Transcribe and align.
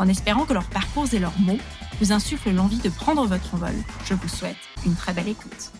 En 0.00 0.08
espérant 0.08 0.46
que 0.46 0.54
leurs 0.54 0.70
parcours 0.70 1.12
et 1.12 1.18
leurs 1.18 1.38
mots 1.40 1.58
vous 2.00 2.10
insuffle 2.10 2.50
l'envie 2.52 2.78
de 2.78 2.88
prendre 2.88 3.26
votre 3.26 3.54
envol. 3.54 3.74
Je 4.06 4.14
vous 4.14 4.28
souhaite 4.28 4.56
une 4.86 4.94
très 4.94 5.12
belle 5.12 5.28
écoute. 5.28 5.72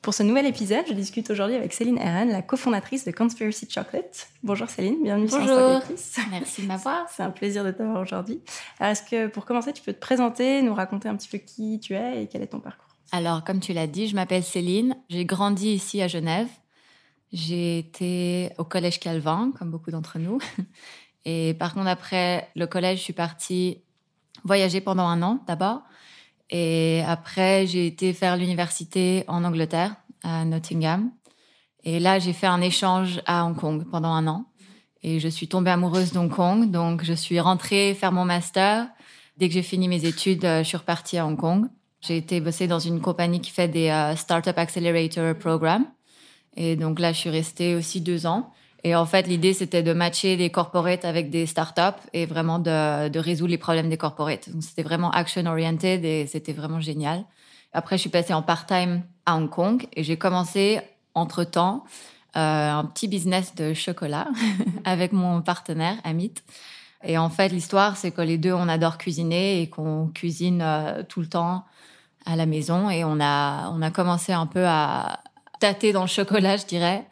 Pour 0.00 0.14
ce 0.14 0.22
nouvel 0.22 0.46
épisode, 0.46 0.84
je 0.88 0.92
discute 0.92 1.28
aujourd'hui 1.28 1.56
avec 1.56 1.72
Céline 1.72 1.98
Herran, 1.98 2.26
la 2.26 2.40
cofondatrice 2.40 3.04
de 3.04 3.10
Conspiracy 3.10 3.66
Chocolate. 3.68 4.28
Bonjour 4.44 4.70
Céline, 4.70 5.02
bienvenue 5.02 5.26
Bonjour. 5.28 5.82
sur 5.96 6.22
Merci 6.30 6.62
de 6.62 6.68
m'avoir. 6.68 7.08
C'est 7.16 7.24
un 7.24 7.32
plaisir 7.32 7.64
de 7.64 7.72
t'avoir 7.72 8.00
aujourd'hui. 8.00 8.40
Alors, 8.78 8.92
est-ce 8.92 9.02
que 9.02 9.26
pour 9.26 9.44
commencer, 9.44 9.72
tu 9.72 9.82
peux 9.82 9.92
te 9.92 9.98
présenter, 9.98 10.62
nous 10.62 10.72
raconter 10.72 11.08
un 11.08 11.16
petit 11.16 11.26
peu 11.26 11.38
qui 11.38 11.80
tu 11.80 11.94
es 11.94 12.22
et 12.22 12.28
quel 12.28 12.42
est 12.42 12.46
ton 12.46 12.60
parcours? 12.60 12.86
Alors, 13.10 13.42
comme 13.42 13.58
tu 13.58 13.72
l'as 13.72 13.88
dit, 13.88 14.06
je 14.06 14.14
m'appelle 14.14 14.44
Céline. 14.44 14.94
J'ai 15.08 15.24
grandi 15.24 15.70
ici 15.70 16.00
à 16.00 16.06
Genève. 16.06 16.46
J'ai 17.32 17.78
été 17.78 18.50
au 18.58 18.64
collège 18.64 19.00
Calvin, 19.00 19.52
comme 19.58 19.70
beaucoup 19.70 19.90
d'entre 19.90 20.18
nous. 20.18 20.38
Et 21.24 21.54
par 21.54 21.74
contre, 21.74 21.88
après 21.88 22.48
le 22.54 22.66
collège, 22.66 22.98
je 22.98 23.04
suis 23.04 23.12
partie 23.12 23.78
voyager 24.44 24.80
pendant 24.80 25.06
un 25.06 25.22
an 25.22 25.42
d'abord. 25.46 25.82
Et 26.50 27.02
après, 27.06 27.66
j'ai 27.66 27.86
été 27.86 28.12
faire 28.12 28.36
l'université 28.36 29.24
en 29.26 29.42
Angleterre, 29.42 29.96
à 30.22 30.44
Nottingham. 30.44 31.10
Et 31.82 31.98
là, 31.98 32.18
j'ai 32.18 32.32
fait 32.32 32.46
un 32.46 32.60
échange 32.60 33.20
à 33.26 33.44
Hong 33.44 33.56
Kong 33.56 33.84
pendant 33.90 34.10
un 34.10 34.26
an. 34.28 34.46
Et 35.02 35.20
je 35.20 35.28
suis 35.28 35.48
tombée 35.48 35.70
amoureuse 35.70 36.12
d'Hong 36.12 36.30
Kong. 36.30 36.70
Donc, 36.70 37.04
je 37.04 37.12
suis 37.12 37.40
rentrée 37.40 37.94
faire 37.94 38.12
mon 38.12 38.24
master. 38.24 38.88
Dès 39.36 39.48
que 39.48 39.54
j'ai 39.54 39.62
fini 39.62 39.88
mes 39.88 40.04
études, 40.04 40.44
euh, 40.44 40.62
je 40.62 40.68
suis 40.68 40.76
repartie 40.76 41.18
à 41.18 41.26
Hong 41.26 41.36
Kong. 41.36 41.66
J'ai 42.00 42.16
été 42.16 42.40
bosser 42.40 42.66
dans 42.66 42.78
une 42.78 43.00
compagnie 43.00 43.40
qui 43.40 43.50
fait 43.50 43.68
des 43.68 43.88
uh, 43.88 44.16
Startup 44.16 44.56
Accelerator 44.56 45.34
Programs. 45.36 45.86
Et 46.56 46.76
donc 46.76 46.98
là, 46.98 47.12
je 47.12 47.18
suis 47.18 47.30
restée 47.30 47.74
aussi 47.74 48.00
deux 48.00 48.26
ans. 48.26 48.50
Et 48.84 48.94
en 48.94 49.06
fait, 49.06 49.26
l'idée, 49.26 49.52
c'était 49.52 49.82
de 49.82 49.92
matcher 49.92 50.36
des 50.36 50.50
corporates 50.50 51.04
avec 51.04 51.28
des 51.30 51.46
startups 51.46 52.00
et 52.12 52.24
vraiment 52.24 52.58
de, 52.58 53.08
de 53.08 53.18
résoudre 53.18 53.50
les 53.50 53.58
problèmes 53.58 53.88
des 53.88 53.96
corporates. 53.96 54.48
Donc, 54.50 54.62
c'était 54.62 54.82
vraiment 54.82 55.10
action-oriented 55.10 56.04
et 56.04 56.26
c'était 56.26 56.52
vraiment 56.52 56.80
génial. 56.80 57.24
Après, 57.72 57.96
je 57.96 58.02
suis 58.02 58.10
passée 58.10 58.32
en 58.32 58.42
part-time 58.42 59.02
à 59.26 59.36
Hong 59.36 59.50
Kong 59.50 59.86
et 59.94 60.04
j'ai 60.04 60.16
commencé, 60.16 60.80
entre-temps, 61.14 61.84
euh, 62.36 62.70
un 62.70 62.84
petit 62.84 63.08
business 63.08 63.54
de 63.54 63.74
chocolat 63.74 64.28
avec 64.84 65.12
mon 65.12 65.42
partenaire, 65.42 65.96
Amit. 66.04 66.34
Et 67.02 67.18
en 67.18 67.30
fait, 67.30 67.48
l'histoire, 67.48 67.96
c'est 67.96 68.10
que 68.10 68.20
les 68.20 68.38
deux, 68.38 68.52
on 68.52 68.68
adore 68.68 68.98
cuisiner 68.98 69.62
et 69.62 69.68
qu'on 69.68 70.08
cuisine 70.14 70.62
euh, 70.62 71.02
tout 71.02 71.20
le 71.20 71.26
temps 71.26 71.64
à 72.24 72.36
la 72.36 72.46
maison. 72.46 72.90
Et 72.90 73.04
on 73.04 73.20
a, 73.20 73.70
on 73.70 73.82
a 73.82 73.90
commencé 73.90 74.32
un 74.32 74.46
peu 74.46 74.64
à 74.66 75.20
tâter 75.60 75.92
dans 75.92 76.02
le 76.02 76.06
chocolat, 76.08 76.56
je 76.56 76.66
dirais. 76.66 77.04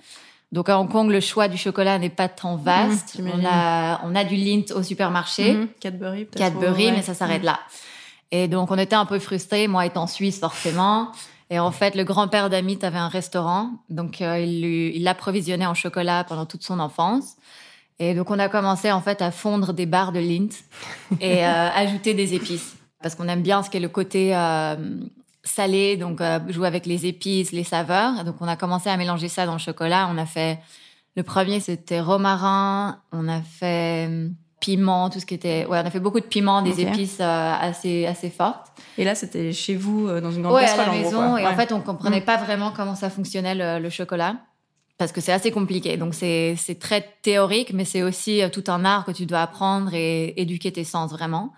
Donc 0.53 0.69
à 0.69 0.79
Hong 0.79 0.89
Kong, 0.89 1.11
le 1.11 1.21
choix 1.21 1.49
du 1.49 1.57
chocolat 1.57 1.99
n'est 1.99 2.11
pas 2.11 2.29
tant 2.29 2.57
vaste. 2.57 3.19
Mmh, 3.19 3.31
on, 3.35 3.45
a, 3.45 4.01
on 4.05 4.15
a 4.15 4.25
du 4.25 4.37
Lindt 4.37 4.73
au 4.75 4.83
supermarché, 4.83 5.55
mmh, 5.55 5.69
Cadbury, 5.81 6.25
peut-être. 6.27 6.39
Cadbury, 6.39 6.93
mais 6.93 7.03
ça 7.03 7.15
s'arrête 7.15 7.43
Mmh. 7.43 7.47
là. 7.47 7.59
Et 8.31 8.49
donc 8.49 8.71
on 8.71 8.79
était 8.79 8.97
un 8.97 9.07
peu 9.07 9.19
frustrés, 9.19 9.67
moi 9.69 9.85
étant 9.87 10.07
suisse 10.07 10.39
forcément. 10.39 11.11
Et 11.51 11.59
en 11.59 11.71
fait, 11.73 11.95
le 11.95 12.05
grand-père 12.05 12.51
d'Amit 12.51 12.79
avait 12.83 12.99
un 12.99 13.09
restaurant, 13.09 13.71
donc 13.91 14.23
euh, 14.23 14.39
il 14.41 15.03
l'approvisionnait 15.03 15.67
en 15.67 15.75
chocolat 15.75 16.25
pendant 16.25 16.47
toute 16.47 16.63
son 16.63 16.81
enfance. 16.81 17.37
Et 17.99 18.15
donc 18.15 18.31
on 18.31 18.39
a 18.39 18.49
commencé 18.49 18.91
en 18.91 19.01
fait 19.01 19.23
à 19.23 19.31
fondre 19.31 19.73
des 19.73 19.87
barres 19.87 20.11
de 20.13 20.19
Lindt 20.21 20.57
et 21.21 21.45
euh, 21.45 21.69
ajouter 21.75 22.15
des 22.15 22.35
épices, 22.35 22.75
parce 23.03 23.15
qu'on 23.15 23.29
aime 23.29 23.43
bien 23.43 23.63
ce 23.63 23.71
qui 23.71 23.77
est 23.77 23.81
le 23.81 23.89
côté 23.89 24.35
euh, 24.35 24.77
salé, 25.45 25.97
donc 25.97 26.21
euh, 26.21 26.41
jouer 26.49 26.67
avec 26.67 26.87
les 26.87 27.07
épices, 27.07 27.53
les 27.53 27.65
saveurs. 27.65 28.25
Donc 28.25 28.37
on 28.41 28.49
a 28.49 28.57
commencé 28.57 28.89
à 28.91 28.97
mélanger 28.97 29.29
ça 29.29 29.47
dans 29.47 29.53
le 29.53 29.59
chocolat. 29.59 30.09
On 30.13 30.19
a 30.19 30.27
fait 30.27 30.59
le 31.17 31.23
premier, 31.23 31.61
c'était 31.61 32.01
romarin. 32.01 32.99
On 33.13 33.29
a 33.29 33.41
fait 33.43 34.07
hum, 34.09 34.35
piment, 34.61 35.11
tout 35.11 35.21
ce 35.21 35.27
qui 35.27 35.35
était. 35.35 35.67
Ouais, 35.67 35.79
on 35.83 35.87
a 35.87 35.91
fait 35.91 36.01
beaucoup 36.01 36.21
de 36.21 36.25
piment, 36.25 36.63
des 36.63 36.81
épices 36.81 37.19
euh, 37.21 37.53
assez 37.61 38.07
assez 38.07 38.31
fortes. 38.31 38.69
Et 38.97 39.05
là, 39.05 39.15
c'était 39.15 39.53
chez 39.53 39.77
vous, 39.77 40.09
euh, 40.09 40.21
dans 40.21 40.31
une 40.31 40.43
grande 40.43 40.55
Ouais, 40.55 40.65
à 40.65 40.77
la 40.77 40.85
en 40.85 40.87
gros, 40.95 41.03
maison. 41.05 41.37
Et 41.37 41.47
en 41.47 41.55
fait, 41.55 41.73
on 41.73 41.81
comprenait 41.81 42.21
Mm. 42.21 42.25
pas 42.25 42.37
vraiment 42.39 42.71
comment 42.71 42.95
ça 42.95 43.11
fonctionnait 43.11 43.55
le, 43.55 43.79
le 43.83 43.91
chocolat. 43.91 44.37
Parce 44.97 45.11
que 45.11 45.21
c'est 45.21 45.33
assez 45.33 45.51
compliqué. 45.51 45.97
Donc, 45.97 46.15
c'est 46.15 46.55
c'est 46.57 46.79
très 46.79 47.05
théorique, 47.23 47.73
mais 47.75 47.85
c'est 47.85 48.03
aussi 48.05 48.41
tout 48.53 48.63
un 48.69 48.85
art 48.85 49.05
que 49.05 49.11
tu 49.11 49.27
dois 49.27 49.41
apprendre 49.43 49.93
et 49.93 50.41
éduquer 50.41 50.71
tes 50.73 50.85
sens 50.85 51.11
vraiment. 51.11 51.53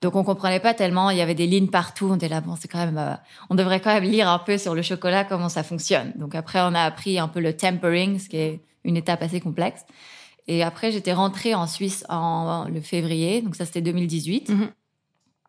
Donc, 0.00 0.14
on 0.16 0.24
comprenait 0.24 0.60
pas 0.60 0.74
tellement. 0.74 1.10
Il 1.10 1.18
y 1.18 1.20
avait 1.20 1.34
des 1.34 1.46
lignes 1.46 1.68
partout. 1.68 2.08
On 2.10 2.16
était 2.16 2.28
là, 2.28 2.40
bon, 2.40 2.54
c'est 2.56 2.68
quand 2.68 2.78
même, 2.78 2.98
euh, 2.98 3.14
on 3.50 3.54
devrait 3.54 3.80
quand 3.80 3.92
même 3.92 4.04
lire 4.04 4.28
un 4.28 4.38
peu 4.38 4.58
sur 4.58 4.74
le 4.74 4.82
chocolat 4.82 5.24
comment 5.24 5.48
ça 5.48 5.62
fonctionne. 5.62 6.12
Donc, 6.16 6.34
après, 6.34 6.60
on 6.60 6.74
a 6.74 6.82
appris 6.82 7.18
un 7.18 7.28
peu 7.28 7.40
le 7.40 7.56
tempering, 7.56 8.18
ce 8.18 8.28
qui 8.28 8.36
est 8.36 8.60
une 8.84 8.96
étape 8.96 9.22
assez 9.22 9.40
complexe. 9.40 9.84
Et 10.46 10.62
après, 10.62 10.92
j'étais 10.92 11.12
rentrée 11.12 11.54
en 11.54 11.66
Suisse 11.66 12.04
en 12.08 12.66
le 12.72 12.80
février. 12.80 13.42
Donc, 13.42 13.56
ça, 13.56 13.66
c'était 13.66 13.82
2018. 13.82 14.50
Mhm. 14.50 14.70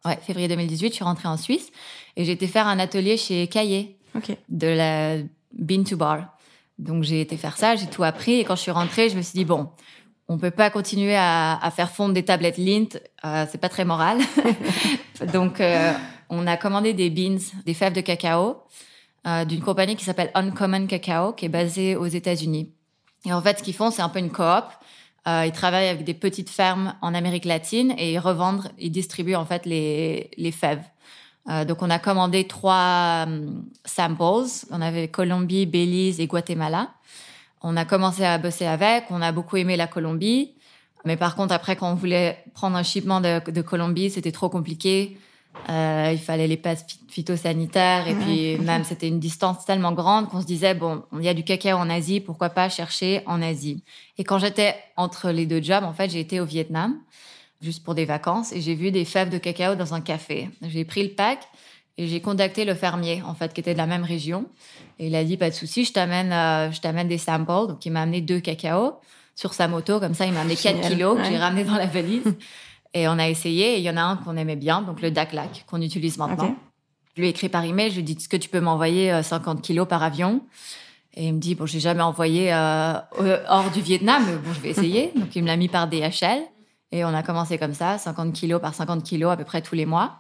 Ouais, 0.05 0.17
février 0.21 0.47
2018, 0.47 0.89
je 0.89 0.95
suis 0.95 1.03
rentrée 1.03 1.27
en 1.27 1.35
Suisse 1.35 1.71
et 2.15 2.23
j'ai 2.23 2.31
été 2.31 2.47
faire 2.47 2.67
un 2.67 2.79
atelier 2.79 3.17
chez 3.17 3.47
Caillé 3.47 3.97
de 4.47 4.67
la 4.67 5.17
Bean 5.53 5.83
to 5.83 5.97
Bar. 5.97 6.37
Donc 6.77 7.03
j'ai 7.03 7.19
été 7.19 7.35
faire 7.35 7.57
ça, 7.57 7.75
j'ai 7.75 7.87
tout 7.87 8.03
appris 8.03 8.39
et 8.39 8.45
quand 8.45 8.55
je 8.55 8.61
suis 8.61 8.71
rentrée, 8.71 9.09
je 9.09 9.17
me 9.17 9.21
suis 9.21 9.33
dit 9.33 9.43
bon, 9.43 9.69
on 10.29 10.37
peut 10.37 10.51
pas 10.51 10.69
continuer 10.69 11.15
à, 11.15 11.59
à 11.61 11.71
faire 11.71 11.91
fondre 11.91 12.13
des 12.13 12.23
tablettes 12.23 12.57
Lindt, 12.57 13.01
euh, 13.25 13.45
c'est 13.51 13.57
pas 13.57 13.67
très 13.67 13.83
moral. 13.83 14.19
Donc 15.33 15.59
euh, 15.59 15.91
on 16.29 16.47
a 16.47 16.55
commandé 16.55 16.93
des 16.93 17.09
beans, 17.09 17.39
des 17.65 17.73
fèves 17.73 17.93
de 17.93 18.01
cacao 18.01 18.63
euh, 19.27 19.43
d'une 19.43 19.59
compagnie 19.59 19.97
qui 19.97 20.05
s'appelle 20.05 20.31
Uncommon 20.33 20.87
Cacao 20.87 21.33
qui 21.33 21.45
est 21.45 21.49
basée 21.49 21.97
aux 21.97 22.05
États-Unis. 22.05 22.71
Et 23.25 23.33
en 23.33 23.41
fait, 23.41 23.59
ce 23.59 23.63
qu'ils 23.63 23.73
font, 23.73 23.91
c'est 23.91 24.01
un 24.01 24.07
peu 24.07 24.19
une 24.19 24.31
coop. 24.31 24.65
Euh, 25.27 25.43
ils 25.45 25.51
travaillent 25.51 25.89
avec 25.89 26.05
des 26.05 26.13
petites 26.13 26.49
fermes 26.49 26.95
en 27.01 27.13
Amérique 27.13 27.43
latine 27.43 27.93
et 27.97 28.13
ils 28.13 28.19
revendent, 28.19 28.71
ils 28.79 28.91
distribuent 28.91 29.35
en 29.35 29.45
fait 29.45 29.65
les, 29.65 30.31
les 30.37 30.51
fèves. 30.51 30.83
Euh, 31.49 31.65
donc, 31.65 31.81
on 31.81 31.89
a 31.89 31.99
commandé 31.99 32.47
trois 32.47 33.25
hum, 33.27 33.65
samples. 33.83 34.47
On 34.71 34.81
avait 34.81 35.09
Colombie, 35.09 35.65
Belize 35.65 36.21
et 36.21 36.27
Guatemala. 36.27 36.89
On 37.61 37.75
a 37.77 37.85
commencé 37.85 38.23
à 38.23 38.37
bosser 38.37 38.65
avec. 38.65 39.05
On 39.09 39.21
a 39.21 39.31
beaucoup 39.31 39.57
aimé 39.57 39.75
la 39.75 39.87
Colombie. 39.87 40.53
Mais 41.05 41.17
par 41.17 41.35
contre, 41.35 41.53
après, 41.53 41.75
quand 41.75 41.91
on 41.91 41.95
voulait 41.95 42.43
prendre 42.53 42.75
un 42.75 42.83
shipment 42.83 43.21
de, 43.21 43.51
de 43.51 43.61
Colombie, 43.61 44.09
c'était 44.09 44.31
trop 44.31 44.49
compliqué. 44.49 45.17
Euh, 45.69 46.11
il 46.13 46.19
fallait 46.19 46.47
les 46.47 46.57
passes 46.57 46.85
phy- 46.87 46.99
phytosanitaires. 47.09 48.07
Et 48.07 48.15
puis, 48.15 48.57
même, 48.57 48.83
c'était 48.83 49.07
une 49.07 49.19
distance 49.19 49.65
tellement 49.65 49.93
grande 49.93 50.29
qu'on 50.29 50.41
se 50.41 50.45
disait, 50.45 50.73
bon, 50.73 51.03
il 51.13 51.23
y 51.23 51.29
a 51.29 51.33
du 51.33 51.43
cacao 51.43 51.77
en 51.77 51.89
Asie, 51.89 52.19
pourquoi 52.19 52.49
pas 52.49 52.69
chercher 52.69 53.23
en 53.25 53.41
Asie? 53.41 53.83
Et 54.17 54.23
quand 54.23 54.39
j'étais 54.39 54.75
entre 54.95 55.31
les 55.31 55.45
deux 55.45 55.61
jobs, 55.61 55.83
en 55.83 55.93
fait, 55.93 56.09
j'ai 56.09 56.19
été 56.19 56.39
au 56.39 56.45
Vietnam, 56.45 56.97
juste 57.61 57.83
pour 57.83 57.95
des 57.95 58.05
vacances, 58.05 58.53
et 58.53 58.61
j'ai 58.61 58.75
vu 58.75 58.91
des 58.91 59.05
fèves 59.05 59.29
de 59.29 59.37
cacao 59.37 59.75
dans 59.75 59.93
un 59.93 60.01
café. 60.01 60.49
J'ai 60.61 60.85
pris 60.85 61.03
le 61.03 61.09
pack 61.09 61.39
et 61.99 62.07
j'ai 62.07 62.21
contacté 62.21 62.63
le 62.63 62.75
fermier, 62.75 63.21
en 63.27 63.33
fait, 63.33 63.51
qui 63.51 63.59
était 63.59 63.73
de 63.73 63.77
la 63.77 63.85
même 63.85 64.05
région. 64.05 64.45
Et 64.99 65.07
il 65.07 65.15
a 65.15 65.23
dit, 65.25 65.35
pas 65.35 65.49
de 65.49 65.53
souci, 65.53 65.83
je 65.83 65.91
t'amène, 65.91 66.31
euh, 66.31 66.71
je 66.71 66.79
t'amène 66.79 67.09
des 67.09 67.17
samples. 67.17 67.67
Donc, 67.67 67.85
il 67.85 67.91
m'a 67.91 68.03
amené 68.03 68.21
deux 68.21 68.39
cacaos 68.39 68.93
sur 69.35 69.53
sa 69.53 69.67
moto. 69.67 69.99
Comme 69.99 70.13
ça, 70.13 70.25
il 70.25 70.31
m'a 70.31 70.39
amené 70.39 70.55
4 70.55 70.77
Génial, 70.77 70.91
kilos 70.93 71.17
que 71.17 71.25
j'ai 71.25 71.37
ramené 71.37 71.65
dans 71.65 71.75
la 71.75 71.87
valise. 71.87 72.23
et 72.93 73.09
on 73.09 73.19
a 73.19 73.27
essayé. 73.27 73.73
Et 73.73 73.77
il 73.79 73.83
y 73.83 73.89
en 73.89 73.97
a 73.97 74.01
un 74.01 74.15
qu'on 74.15 74.37
aimait 74.37 74.55
bien, 74.55 74.81
donc 74.81 75.01
le 75.01 75.11
Daklac, 75.11 75.65
qu'on 75.67 75.81
utilise 75.81 76.17
maintenant. 76.17 76.55
Je 77.15 77.21
lui 77.21 77.27
ai 77.27 77.31
écrit 77.31 77.49
par 77.49 77.65
email, 77.65 77.89
je 77.89 77.95
lui 77.95 77.99
ai 77.99 78.03
dit, 78.03 78.13
est-ce 78.13 78.29
que 78.29 78.37
tu 78.37 78.47
peux 78.47 78.61
m'envoyer 78.61 79.11
euh, 79.11 79.21
50 79.21 79.61
kilos 79.61 79.85
par 79.85 80.01
avion? 80.01 80.39
Et 81.15 81.27
il 81.27 81.33
me 81.33 81.39
dit, 81.39 81.55
bon, 81.55 81.65
j'ai 81.65 81.81
jamais 81.81 82.03
envoyé 82.03 82.53
euh, 82.53 82.93
hors 83.49 83.71
du 83.71 83.81
Vietnam, 83.81 84.23
mais 84.25 84.37
bon, 84.37 84.53
je 84.53 84.61
vais 84.61 84.69
essayer. 84.69 85.11
Donc, 85.17 85.35
il 85.35 85.41
me 85.41 85.47
l'a 85.47 85.57
mis 85.57 85.67
par 85.67 85.89
DHL. 85.89 86.43
Et 86.93 87.03
on 87.03 87.13
a 87.13 87.23
commencé 87.23 87.57
comme 87.57 87.73
ça, 87.73 87.97
50 87.97 88.31
kilos 88.31 88.61
par 88.61 88.73
50 88.73 89.03
kilos 89.03 89.33
à 89.33 89.35
peu 89.35 89.43
près 89.43 89.61
tous 89.61 89.75
les 89.75 89.85
mois. 89.85 90.19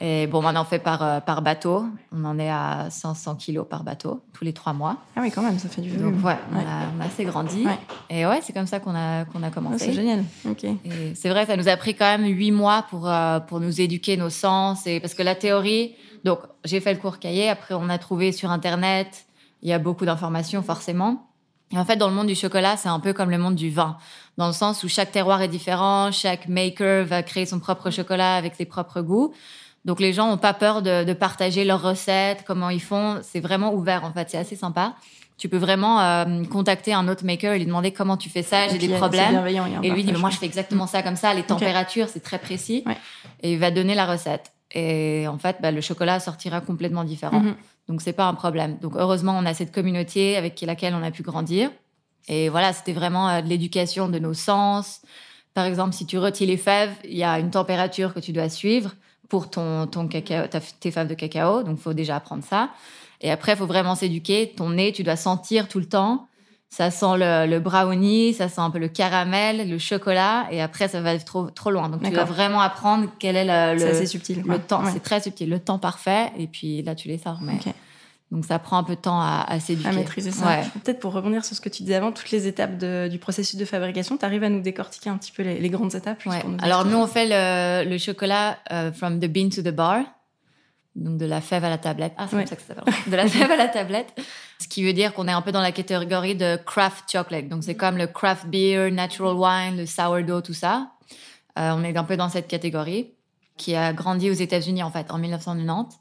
Et 0.00 0.26
bon, 0.26 0.42
maintenant, 0.42 0.62
on 0.62 0.64
fait 0.64 0.78
par, 0.78 1.02
euh, 1.02 1.20
par 1.20 1.40
bateau. 1.42 1.86
On 2.12 2.24
en 2.24 2.38
est 2.38 2.50
à 2.50 2.88
500 2.90 3.36
kilos 3.36 3.66
par 3.68 3.82
bateau, 3.82 4.20
tous 4.32 4.44
les 4.44 4.52
trois 4.52 4.72
mois. 4.72 4.96
Ah 5.16 5.20
oui, 5.22 5.30
quand 5.30 5.42
même, 5.42 5.58
ça 5.58 5.68
fait 5.68 5.80
du 5.80 5.90
Donc, 5.90 6.00
volume. 6.00 6.24
ouais, 6.24 6.36
on, 6.52 6.56
a, 6.58 6.60
on 6.96 7.00
a 7.00 7.04
assez 7.06 7.24
grandi. 7.24 7.64
Ouais. 7.66 7.78
Et 8.10 8.26
ouais, 8.26 8.40
c'est 8.42 8.52
comme 8.52 8.66
ça 8.66 8.78
qu'on 8.80 8.94
a, 8.94 9.24
qu'on 9.24 9.42
a 9.42 9.46
Ah, 9.46 9.50
commencé. 9.50 9.86
c'est 9.86 9.92
génial. 9.92 10.24
Ok. 10.48 10.66
C'est 11.14 11.28
vrai, 11.30 11.46
ça 11.46 11.56
nous 11.56 11.68
a 11.68 11.76
pris 11.76 11.94
quand 11.94 12.04
même 12.18 12.26
huit 12.26 12.50
mois 12.52 12.84
pour, 12.90 13.08
euh, 13.08 13.40
pour 13.40 13.60
nous 13.60 13.80
éduquer 13.80 14.16
nos 14.16 14.30
sens. 14.30 14.86
Et 14.86 15.00
parce 15.00 15.14
que 15.14 15.22
la 15.22 15.34
théorie, 15.34 15.94
donc 16.24 16.40
j'ai 16.64 16.80
fait 16.80 16.92
le 16.92 17.00
cours 17.00 17.18
cahier, 17.18 17.48
après 17.48 17.74
on 17.74 17.88
a 17.88 17.98
trouvé 17.98 18.32
sur 18.32 18.50
Internet, 18.50 19.24
il 19.62 19.68
y 19.70 19.72
a 19.72 19.78
beaucoup 19.78 20.04
d'informations 20.04 20.62
forcément. 20.62 21.22
Et 21.72 21.78
en 21.78 21.84
fait, 21.84 21.96
dans 21.96 22.08
le 22.08 22.14
monde 22.14 22.28
du 22.28 22.36
chocolat, 22.36 22.76
c'est 22.76 22.88
un 22.88 23.00
peu 23.00 23.12
comme 23.12 23.30
le 23.30 23.38
monde 23.38 23.56
du 23.56 23.70
vin. 23.70 23.96
dans 24.36 24.46
le 24.46 24.52
sens 24.52 24.84
où 24.84 24.88
chaque 24.88 25.10
terroir 25.10 25.42
est 25.42 25.48
différent, 25.48 26.12
chaque 26.12 26.46
maker 26.46 27.04
va 27.06 27.22
créer 27.24 27.46
son 27.46 27.58
propre 27.58 27.90
chocolat 27.90 28.36
avec 28.36 28.54
ses 28.54 28.66
propres 28.66 29.00
goûts. 29.00 29.32
Donc 29.86 30.00
les 30.00 30.12
gens 30.12 30.26
n'ont 30.26 30.36
pas 30.36 30.52
peur 30.52 30.82
de, 30.82 31.12
partager 31.12 31.64
leurs 31.64 31.80
recettes, 31.80 32.44
comment 32.44 32.70
ils 32.70 32.82
font. 32.82 33.20
C'est 33.22 33.40
vraiment 33.40 33.72
ouvert 33.72 34.04
en 34.04 34.12
fait, 34.12 34.28
c'est 34.28 34.36
assez 34.36 34.56
sympa. 34.56 34.94
Tu 35.38 35.48
peux 35.48 35.58
vraiment 35.58 36.00
euh, 36.00 36.44
contacter 36.44 36.92
un 36.92 37.08
autre 37.08 37.24
maker 37.24 37.52
et 37.52 37.58
lui 37.58 37.66
demander 37.66 37.92
comment 37.92 38.16
tu 38.16 38.28
fais 38.28 38.42
ça, 38.42 38.68
j'ai 38.68 38.78
des 38.78 38.88
problèmes. 38.88 39.46
Et 39.82 39.90
lui 39.90 40.02
dit, 40.02 40.12
moi 40.14 40.30
je 40.30 40.38
fais 40.38 40.46
exactement 40.46 40.86
ça 40.88 41.02
comme 41.02 41.16
ça, 41.16 41.32
les 41.34 41.44
températures, 41.44 42.08
c'est 42.08 42.22
très 42.22 42.38
précis. 42.38 42.84
Et 43.42 43.52
il 43.52 43.58
va 43.58 43.70
donner 43.70 43.94
la 43.94 44.06
recette. 44.06 44.52
Et 44.72 45.28
en 45.28 45.38
fait, 45.38 45.58
bah, 45.62 45.70
le 45.70 45.80
chocolat 45.80 46.18
sortira 46.18 46.60
complètement 46.60 47.04
différent. 47.04 47.38
Donc, 47.38 47.46
mhm. 47.46 47.56
Donc 47.88 48.02
c'est 48.02 48.12
pas 48.12 48.26
un 48.26 48.34
problème. 48.34 48.78
Donc 48.78 48.94
heureusement, 48.96 49.38
on 49.38 49.46
a 49.46 49.54
cette 49.54 49.72
communauté 49.72 50.36
avec 50.36 50.60
laquelle 50.62 50.94
on 50.94 51.04
a 51.04 51.12
pu 51.12 51.22
grandir. 51.22 51.70
Et 52.26 52.48
voilà, 52.48 52.72
c'était 52.72 52.92
vraiment 52.92 53.28
euh, 53.28 53.40
de 53.42 53.48
l'éducation 53.48 54.08
de 54.08 54.18
nos 54.18 54.34
sens. 54.34 55.02
Par 55.54 55.64
exemple, 55.64 55.94
si 55.94 56.04
tu 56.04 56.18
retires 56.18 56.48
les 56.48 56.56
fèves, 56.56 56.92
il 57.04 57.16
y 57.16 57.22
a 57.22 57.38
une 57.38 57.50
température 57.50 58.12
que 58.12 58.18
tu 58.18 58.32
dois 58.32 58.48
suivre 58.48 58.90
pour 59.28 59.50
ton, 59.50 59.86
ton 59.86 60.08
cacao, 60.08 60.46
tes 60.80 60.90
fèves 60.90 61.08
de 61.08 61.14
cacao. 61.14 61.62
Donc, 61.62 61.76
il 61.78 61.82
faut 61.82 61.94
déjà 61.94 62.16
apprendre 62.16 62.44
ça. 62.44 62.70
Et 63.20 63.30
après, 63.30 63.52
il 63.52 63.58
faut 63.58 63.66
vraiment 63.66 63.94
s'éduquer. 63.94 64.52
Ton 64.56 64.70
nez, 64.70 64.92
tu 64.92 65.02
dois 65.02 65.16
sentir 65.16 65.68
tout 65.68 65.78
le 65.78 65.86
temps. 65.86 66.28
Ça 66.68 66.90
sent 66.90 67.16
le, 67.16 67.58
brownie, 67.58 68.34
ça 68.34 68.48
sent 68.48 68.60
un 68.60 68.70
peu 68.70 68.78
le 68.78 68.88
caramel, 68.88 69.70
le 69.70 69.78
chocolat. 69.78 70.46
Et 70.50 70.60
après, 70.60 70.88
ça 70.88 71.00
va 71.00 71.14
être 71.14 71.24
trop, 71.24 71.48
trop 71.50 71.70
loin. 71.70 71.88
Donc, 71.88 72.02
tu 72.02 72.10
dois 72.10 72.24
vraiment 72.24 72.60
apprendre 72.60 73.08
quel 73.18 73.36
est 73.36 73.44
le, 73.44 74.00
le, 74.00 74.06
subtil, 74.06 74.42
le 74.46 74.58
temps. 74.58 74.82
C'est 74.92 75.02
très 75.02 75.20
subtil. 75.20 75.48
Le 75.48 75.60
temps 75.60 75.78
parfait. 75.78 76.32
Et 76.38 76.46
puis 76.46 76.82
là, 76.82 76.94
tu 76.94 77.08
les 77.08 77.18
sors. 77.18 77.38
Mais... 77.40 77.58
Donc 78.32 78.44
ça 78.44 78.58
prend 78.58 78.78
un 78.78 78.82
peu 78.82 78.96
de 78.96 79.00
temps 79.00 79.20
à, 79.20 79.44
à 79.46 79.60
s'éduquer. 79.60 79.88
À 79.88 79.92
maîtriser 79.92 80.32
ça. 80.32 80.58
Peut-être 80.82 80.98
pour 80.98 81.12
revenir 81.12 81.44
sur 81.44 81.54
ce 81.54 81.60
que 81.60 81.68
tu 81.68 81.84
disais 81.84 81.94
avant, 81.94 82.10
toutes 82.10 82.30
les 82.32 82.48
étapes 82.48 82.76
du 82.76 83.18
processus 83.18 83.56
de 83.56 83.64
fabrication, 83.64 84.16
tu 84.16 84.24
arrives 84.24 84.42
à 84.42 84.48
nous 84.48 84.60
décortiquer 84.60 85.10
un 85.10 85.16
petit 85.16 85.30
peu 85.30 85.42
les, 85.42 85.70
grandes 85.70 85.94
étapes 85.94 86.22
Alors 86.60 86.84
nous, 86.84 86.96
on 86.96 87.06
fait 87.06 87.84
le, 87.84 87.98
chocolat 87.98 88.58
euh, 88.72 88.92
from 88.92 89.20
the 89.20 89.26
bean 89.26 89.48
to 89.48 89.62
the 89.62 89.74
bar, 89.74 90.00
donc 90.96 91.18
de 91.18 91.26
la 91.26 91.40
fève 91.40 91.64
à 91.64 91.70
la 91.70 91.78
tablette. 91.78 92.14
Ah, 92.16 92.26
c'est 92.28 92.36
comme 92.36 92.46
ça 92.46 92.56
que 92.56 92.62
ça 92.62 92.74
s'appelle. 92.74 92.94
De 93.10 93.16
la 93.16 93.28
fève 93.28 93.50
à 93.50 93.56
la 93.56 93.68
tablette. 93.68 94.18
Ce 94.58 94.66
qui 94.66 94.82
veut 94.82 94.92
dire 94.92 95.12
qu'on 95.12 95.28
est 95.28 95.32
un 95.32 95.42
peu 95.42 95.52
dans 95.52 95.60
la 95.60 95.72
catégorie 95.72 96.34
de 96.34 96.56
craft 96.56 97.04
chocolate. 97.10 97.48
Donc 97.48 97.64
c'est 97.64 97.74
comme 97.74 97.98
le 97.98 98.06
craft 98.06 98.46
beer, 98.46 98.90
natural 98.90 99.34
wine, 99.34 99.76
le 99.76 99.86
sourdough, 99.86 100.42
tout 100.42 100.54
ça. 100.54 100.90
Euh, 101.58 101.72
on 101.76 101.84
est 101.84 101.96
un 101.96 102.04
peu 102.04 102.16
dans 102.16 102.28
cette 102.28 102.48
catégorie 102.48 103.12
qui 103.56 103.74
a 103.74 103.92
grandi 103.92 104.30
aux 104.30 104.34
États-Unis 104.34 104.82
en 104.82 104.90
fait 104.90 105.10
en 105.10 105.18
1990 105.18 105.98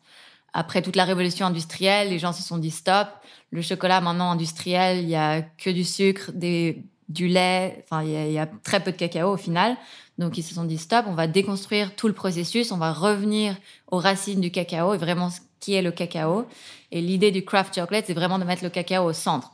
après 0.55 0.81
toute 0.81 0.95
la 0.95 1.03
révolution 1.03 1.45
industrielle, 1.45 2.09
les 2.09 2.17
gens 2.17 2.31
se 2.31 2.41
sont 2.41 2.57
dit 2.57 2.71
stop. 2.71 3.09
Le 3.51 3.61
chocolat 3.61 3.99
maintenant 3.99 4.31
industriel, 4.31 4.99
il 4.99 5.09
y 5.09 5.15
a 5.15 5.41
que 5.41 5.69
du 5.69 5.83
sucre, 5.83 6.31
du 6.31 7.27
lait. 7.27 7.83
Enfin, 7.83 8.03
il 8.03 8.31
y, 8.31 8.39
a, 8.39 8.47
très 8.63 8.79
peu 8.79 8.93
de 8.93 8.97
cacao 8.97 9.33
au 9.33 9.37
final. 9.37 9.75
Donc 10.17 10.37
ils 10.37 10.43
se 10.43 10.55
sont 10.55 10.63
dit 10.63 10.77
stop. 10.77 11.05
On 11.09 11.13
va 11.13 11.27
déconstruire 11.27 11.93
tout 11.97 12.07
le 12.07 12.13
processus. 12.13 12.71
On 12.71 12.77
va 12.77 12.93
revenir 12.93 13.57
aux 13.91 13.99
racines 13.99 14.39
du 14.39 14.49
cacao 14.49 14.93
et 14.93 14.97
vraiment 14.97 15.29
ce 15.29 15.41
qui 15.59 15.73
est 15.73 15.81
le 15.81 15.91
cacao. 15.91 16.45
Et 16.89 17.01
l'idée 17.01 17.31
du 17.31 17.43
craft 17.43 17.75
chocolate, 17.75 18.05
c'est 18.07 18.13
vraiment 18.13 18.39
de 18.39 18.45
mettre 18.45 18.63
le 18.63 18.69
cacao 18.69 19.03
au 19.03 19.13
centre. 19.13 19.51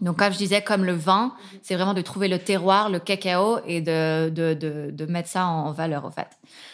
Donc, 0.00 0.18
comme 0.18 0.32
je 0.32 0.38
disais, 0.38 0.62
comme 0.62 0.84
le 0.84 0.92
vin, 0.92 1.34
c'est 1.62 1.74
vraiment 1.74 1.94
de 1.94 2.02
trouver 2.02 2.28
le 2.28 2.38
terroir, 2.38 2.88
le 2.88 3.00
cacao 3.00 3.58
et 3.66 3.80
de, 3.80 4.28
de 4.28 5.06
mettre 5.06 5.28
ça 5.28 5.46
en 5.46 5.72
valeur, 5.72 6.04
au 6.04 6.10
fait. 6.10 6.28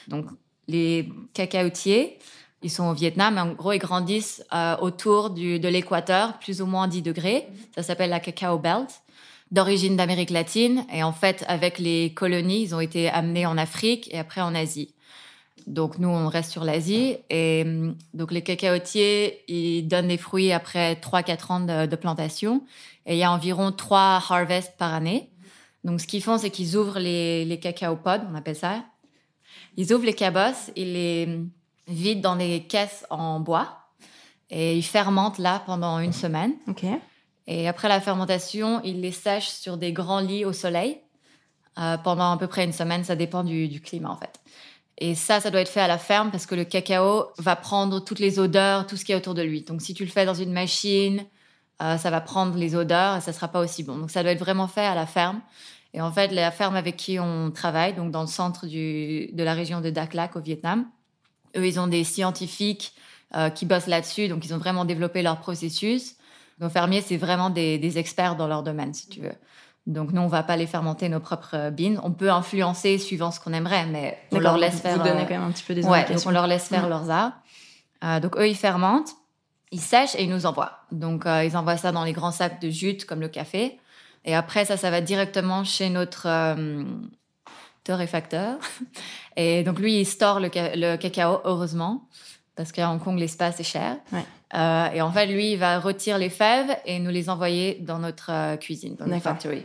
Donc, 0.08 0.26
les 0.68 1.08
cacaotiers, 1.32 2.18
ils 2.62 2.70
sont 2.70 2.84
au 2.84 2.94
Vietnam, 2.94 3.36
et 3.36 3.40
en 3.40 3.52
gros, 3.52 3.72
ils 3.72 3.78
grandissent 3.78 4.44
euh, 4.52 4.76
autour 4.78 5.30
du, 5.30 5.58
de 5.58 5.68
l'équateur, 5.68 6.38
plus 6.38 6.62
ou 6.62 6.66
moins 6.66 6.88
10 6.88 7.02
degrés. 7.02 7.46
Ça 7.74 7.82
s'appelle 7.82 8.10
la 8.10 8.20
Cacao 8.20 8.58
Belt, 8.58 8.88
d'origine 9.50 9.96
d'Amérique 9.96 10.30
latine. 10.30 10.84
Et 10.92 11.02
en 11.02 11.12
fait, 11.12 11.44
avec 11.48 11.78
les 11.78 12.12
colonies, 12.14 12.62
ils 12.62 12.74
ont 12.74 12.80
été 12.80 13.08
amenés 13.08 13.46
en 13.46 13.58
Afrique 13.58 14.08
et 14.12 14.18
après 14.18 14.40
en 14.40 14.54
Asie. 14.54 14.94
Donc, 15.66 15.98
nous, 15.98 16.08
on 16.08 16.28
reste 16.28 16.50
sur 16.50 16.64
l'Asie. 16.64 17.16
Et 17.30 17.62
hum, 17.64 17.96
donc, 18.14 18.32
les 18.32 18.42
cacaotiers, 18.42 19.44
ils 19.48 19.86
donnent 19.86 20.08
des 20.08 20.18
fruits 20.18 20.52
après 20.52 20.94
3-4 20.94 21.52
ans 21.52 21.60
de, 21.60 21.96
plantation. 21.96 22.62
Et 23.06 23.14
il 23.14 23.18
y 23.18 23.24
a 23.24 23.32
environ 23.32 23.72
3 23.72 24.22
harvests 24.28 24.76
par 24.78 24.94
année. 24.94 25.30
Donc, 25.84 26.00
ce 26.00 26.06
qu'ils 26.06 26.22
font, 26.22 26.38
c'est 26.38 26.50
qu'ils 26.50 26.76
ouvrent 26.76 27.00
les, 27.00 27.44
les 27.44 27.58
cacao 27.58 27.96
pods, 27.96 28.22
on 28.30 28.34
appelle 28.36 28.56
ça. 28.56 28.84
Ils 29.76 29.92
ouvrent 29.92 30.04
les 30.04 30.14
cabosses 30.14 30.70
et 30.76 30.84
les 30.84 31.40
vide 31.92 32.20
dans 32.20 32.36
des 32.36 32.64
caisses 32.64 33.06
en 33.10 33.40
bois 33.40 33.82
et 34.52 34.76
ils 34.76 34.84
fermentent 34.84 35.38
là 35.38 35.62
pendant 35.64 35.98
une 35.98 36.12
semaine. 36.12 36.52
Et 37.46 37.66
après 37.66 37.88
la 37.88 38.00
fermentation, 38.00 38.80
ils 38.84 39.00
les 39.00 39.10
sèchent 39.10 39.48
sur 39.48 39.76
des 39.76 39.92
grands 39.92 40.20
lits 40.20 40.44
au 40.44 40.52
soleil 40.52 41.00
euh, 41.78 41.96
pendant 41.96 42.32
à 42.32 42.36
peu 42.36 42.46
près 42.46 42.64
une 42.64 42.72
semaine. 42.72 43.02
Ça 43.02 43.16
dépend 43.16 43.44
du, 43.44 43.80
climat 43.80 44.10
en 44.10 44.16
fait. 44.16 44.40
Et 44.98 45.14
ça, 45.14 45.40
ça 45.40 45.50
doit 45.50 45.62
être 45.62 45.70
fait 45.70 45.80
à 45.80 45.88
la 45.88 45.98
ferme 45.98 46.30
parce 46.30 46.46
que 46.46 46.54
le 46.54 46.64
cacao 46.64 47.30
va 47.38 47.56
prendre 47.56 47.98
toutes 47.98 48.20
les 48.20 48.38
odeurs, 48.38 48.86
tout 48.86 48.96
ce 48.96 49.04
qui 49.04 49.12
est 49.12 49.14
autour 49.14 49.34
de 49.34 49.42
lui. 49.42 49.62
Donc 49.62 49.80
si 49.80 49.94
tu 49.94 50.04
le 50.04 50.10
fais 50.10 50.26
dans 50.26 50.34
une 50.34 50.52
machine, 50.52 51.24
euh, 51.82 51.96
ça 51.96 52.10
va 52.10 52.20
prendre 52.20 52.56
les 52.56 52.76
odeurs 52.76 53.16
et 53.16 53.20
ça 53.22 53.32
sera 53.32 53.48
pas 53.48 53.60
aussi 53.60 53.82
bon. 53.82 53.96
Donc 53.96 54.10
ça 54.10 54.22
doit 54.22 54.32
être 54.32 54.38
vraiment 54.38 54.68
fait 54.68 54.84
à 54.84 54.94
la 54.94 55.06
ferme. 55.06 55.40
Et 55.94 56.00
en 56.00 56.12
fait, 56.12 56.28
la 56.28 56.50
ferme 56.50 56.76
avec 56.76 56.96
qui 56.96 57.18
on 57.18 57.50
travaille, 57.50 57.94
donc 57.94 58.10
dans 58.10 58.22
le 58.22 58.26
centre 58.26 58.66
de 58.66 59.42
la 59.42 59.54
région 59.54 59.80
de 59.80 59.90
Dak 59.90 60.14
Lak 60.14 60.36
au 60.36 60.40
Vietnam, 60.40 60.86
eux, 61.56 61.66
ils 61.66 61.80
ont 61.80 61.86
des 61.86 62.04
scientifiques 62.04 62.94
euh, 63.34 63.50
qui 63.50 63.66
bossent 63.66 63.86
là-dessus, 63.86 64.28
donc 64.28 64.44
ils 64.44 64.54
ont 64.54 64.58
vraiment 64.58 64.84
développé 64.84 65.22
leur 65.22 65.38
processus. 65.38 66.16
Nos 66.60 66.68
fermiers, 66.68 67.00
c'est 67.00 67.16
vraiment 67.16 67.50
des, 67.50 67.98
experts 67.98 68.36
dans 68.36 68.46
leur 68.46 68.62
domaine, 68.62 68.92
si 68.94 69.08
tu 69.08 69.20
veux. 69.20 69.34
Donc 69.86 70.12
nous, 70.12 70.22
on 70.22 70.28
va 70.28 70.42
pas 70.42 70.56
les 70.56 70.66
fermenter 70.66 71.08
nos 71.08 71.18
propres 71.18 71.70
beans. 71.70 72.00
On 72.04 72.12
peut 72.12 72.30
influencer 72.30 72.98
suivant 72.98 73.30
ce 73.30 73.40
qu'on 73.40 73.52
aimerait, 73.52 73.86
mais 73.86 74.18
on 74.30 74.38
leur 74.38 74.56
laisse 74.56 74.80
faire. 74.80 74.98
Vous 74.98 75.02
donnez 75.02 75.22
quand 75.22 75.30
même 75.30 75.42
un 75.42 75.50
petit 75.50 75.64
peu 75.64 75.74
des 75.74 75.84
ouais, 75.84 76.04
donc 76.04 76.18
on 76.24 76.30
leur 76.30 76.46
laisse 76.46 76.68
faire 76.68 76.88
leurs 76.88 77.10
arts. 77.10 77.32
Euh, 78.04 78.20
donc 78.20 78.36
eux, 78.36 78.48
ils 78.48 78.56
fermentent, 78.56 79.10
ils 79.72 79.80
sèchent 79.80 80.14
et 80.14 80.22
ils 80.22 80.30
nous 80.30 80.46
envoient. 80.46 80.78
Donc 80.92 81.26
euh, 81.26 81.42
ils 81.44 81.56
envoient 81.56 81.76
ça 81.76 81.90
dans 81.90 82.04
les 82.04 82.12
grands 82.12 82.30
sacs 82.30 82.60
de 82.60 82.70
jute 82.70 83.06
comme 83.06 83.20
le 83.20 83.28
café. 83.28 83.80
Et 84.24 84.34
après 84.34 84.64
ça, 84.64 84.76
ça 84.76 84.90
va 84.90 85.00
directement 85.00 85.64
chez 85.64 85.88
notre 85.88 86.28
torréfacteur. 87.84 88.58
Et 89.36 89.62
donc, 89.62 89.78
lui, 89.78 90.00
il 90.00 90.06
store 90.06 90.40
le, 90.40 90.96
cacao, 90.96 91.40
heureusement, 91.44 92.08
parce 92.56 92.72
qu'à 92.72 92.90
Hong 92.90 93.02
Kong, 93.02 93.18
l'espace 93.18 93.60
est 93.60 93.64
cher. 93.64 93.96
Euh, 94.54 94.90
et 94.92 95.00
en 95.00 95.10
fait, 95.10 95.26
lui, 95.26 95.52
il 95.52 95.58
va 95.58 95.80
retirer 95.80 96.18
les 96.18 96.28
fèves 96.28 96.76
et 96.84 96.98
nous 96.98 97.10
les 97.10 97.30
envoyer 97.30 97.78
dans 97.80 97.98
notre 97.98 98.30
euh, 98.30 98.56
cuisine, 98.56 98.96
dans 98.96 99.06
notre 99.06 99.22
factory. 99.22 99.62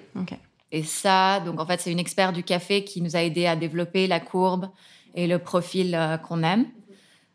Et 0.71 0.83
ça, 0.83 1.41
donc 1.41 1.59
en 1.59 1.65
fait, 1.65 1.81
c'est 1.81 1.91
une 1.91 1.99
experte 1.99 2.33
du 2.33 2.43
café 2.43 2.83
qui 2.83 3.01
nous 3.01 3.15
a 3.15 3.21
aidé 3.21 3.45
à 3.45 3.55
développer 3.55 4.07
la 4.07 4.19
courbe 4.19 4.69
et 5.15 5.27
le 5.27 5.39
profil 5.39 5.93
euh, 5.93 6.17
qu'on 6.17 6.43
aime. 6.43 6.65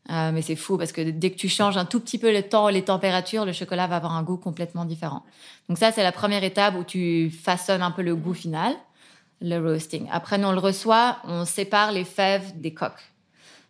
mais 0.09 0.41
c'est 0.41 0.57
fou 0.57 0.79
parce 0.79 0.93
que 0.93 1.03
dès 1.03 1.31
que 1.31 1.37
tu 1.37 1.49
changes 1.49 1.77
un 1.77 1.85
tout 1.85 2.01
petit 2.01 2.19
peu 2.19 2.33
le 2.33 2.43
temps 2.43 2.71
et 2.71 2.73
les 2.73 2.85
températures, 2.85 3.45
le 3.45 3.53
chocolat 3.53 3.87
va 3.87 3.97
avoir 3.97 4.13
un 4.13 4.23
goût 4.23 4.39
complètement 4.39 4.87
différent. 4.87 5.23
Donc 5.69 5.77
ça, 5.77 5.93
c'est 5.93 6.03
la 6.03 6.13
première 6.13 6.45
étape 6.45 6.75
où 6.75 6.85
tu 6.85 7.31
façonnes 7.31 7.83
un 7.83 7.91
peu 7.91 8.03
le 8.03 8.17
goût 8.17 8.35
final 8.35 8.75
le 9.43 9.59
roasting. 9.59 10.09
Après, 10.11 10.43
on 10.43 10.53
le 10.53 10.59
reçoit, 10.59 11.19
on 11.25 11.45
sépare 11.45 11.93
les 11.93 12.05
fèves 12.05 12.61
des 12.61 12.73
coques. 12.73 13.13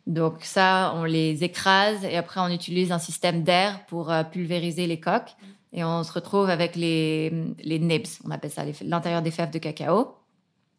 Donc 0.07 0.39
ça, 0.43 0.93
on 0.97 1.05
les 1.05 1.45
écrase 1.45 2.05
et 2.05 2.17
après, 2.17 2.41
on 2.41 2.49
utilise 2.49 2.93
un 2.93 2.99
système 2.99 3.43
d'air 3.43 3.85
pour 3.87 4.11
euh, 4.11 4.25
pulvériser 4.25 4.87
les 4.87 5.01
coques. 5.01 5.35
Et 5.73 5.85
on 5.85 6.03
se 6.03 6.13
retrouve 6.13 6.51
avec 6.51 6.77
les, 6.77 7.31
les 7.63 7.79
nibs, 7.79 8.07
on 8.25 8.31
appelle 8.31 8.51
ça 8.51 8.65
l'intérieur 8.85 9.23
des 9.23 9.31
fèves 9.31 9.51
de 9.51 9.59
cacao. 9.59 10.17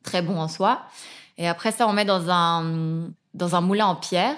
Très 0.04 0.22
bon 0.22 0.40
en 0.40 0.48
soi. 0.48 0.82
Et 1.38 1.48
après 1.48 1.72
ça, 1.72 1.88
on 1.88 1.94
met 1.94 2.06
dans 2.06 2.30
un, 2.30 3.10
dans 3.34 3.56
un 3.56 3.62
moulin 3.62 3.88
en 3.88 3.96
pierre 3.96 4.36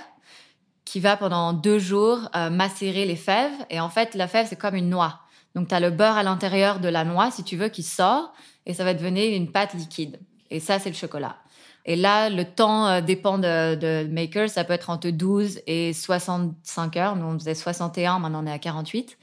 qui 0.86 1.00
va 1.00 1.18
pendant 1.18 1.52
deux 1.52 1.80
jours 1.80 2.30
euh, 2.36 2.50
macérer 2.50 3.06
les 3.06 3.16
fèves. 3.16 3.52
Et 3.70 3.80
en 3.80 3.90
fait, 3.90 4.16
la 4.16 4.28
fève, 4.28 4.46
c'est 4.48 4.56
comme 4.56 4.76
une 4.76 4.90
noix. 4.90 5.20
Donc, 5.56 5.68
tu 5.68 5.76
as 5.76 5.80
le 5.80 5.90
beurre 5.90 6.16
à 6.18 6.24
l'intérieur 6.24 6.80
de 6.80 6.88
la 6.88 7.04
noix, 7.04 7.32
si 7.32 7.44
tu 7.44 7.58
veux, 7.58 7.70
qui 7.70 7.82
sort, 7.82 8.34
et 8.66 8.74
ça 8.74 8.84
va 8.84 8.94
devenir 8.94 9.36
une 9.36 9.52
pâte 9.52 9.74
liquide. 9.74 10.20
Et 10.56 10.62
ça, 10.62 10.80
c'est 10.80 10.90
le 10.90 10.96
chocolat. 10.96 11.36
Et 11.84 11.98
là, 11.98 12.30
le 12.30 12.46
temps 12.46 12.88
euh, 12.88 13.02
dépend 13.02 13.38
de, 13.38 13.76
de, 13.76 14.08
maker. 14.10 14.50
Ça 14.50 14.64
peut 14.64 14.72
être 14.72 14.90
entre 14.90 15.10
12 15.10 15.60
et 15.68 15.92
65 15.92 16.98
heures. 16.98 17.16
Nous, 17.18 17.26
on 17.26 17.38
faisait 17.38 17.56
61, 17.56 18.20
maintenant 18.20 18.42
on 18.44 18.48
est 18.48 18.52
à 18.52 18.58
48. 18.58 19.18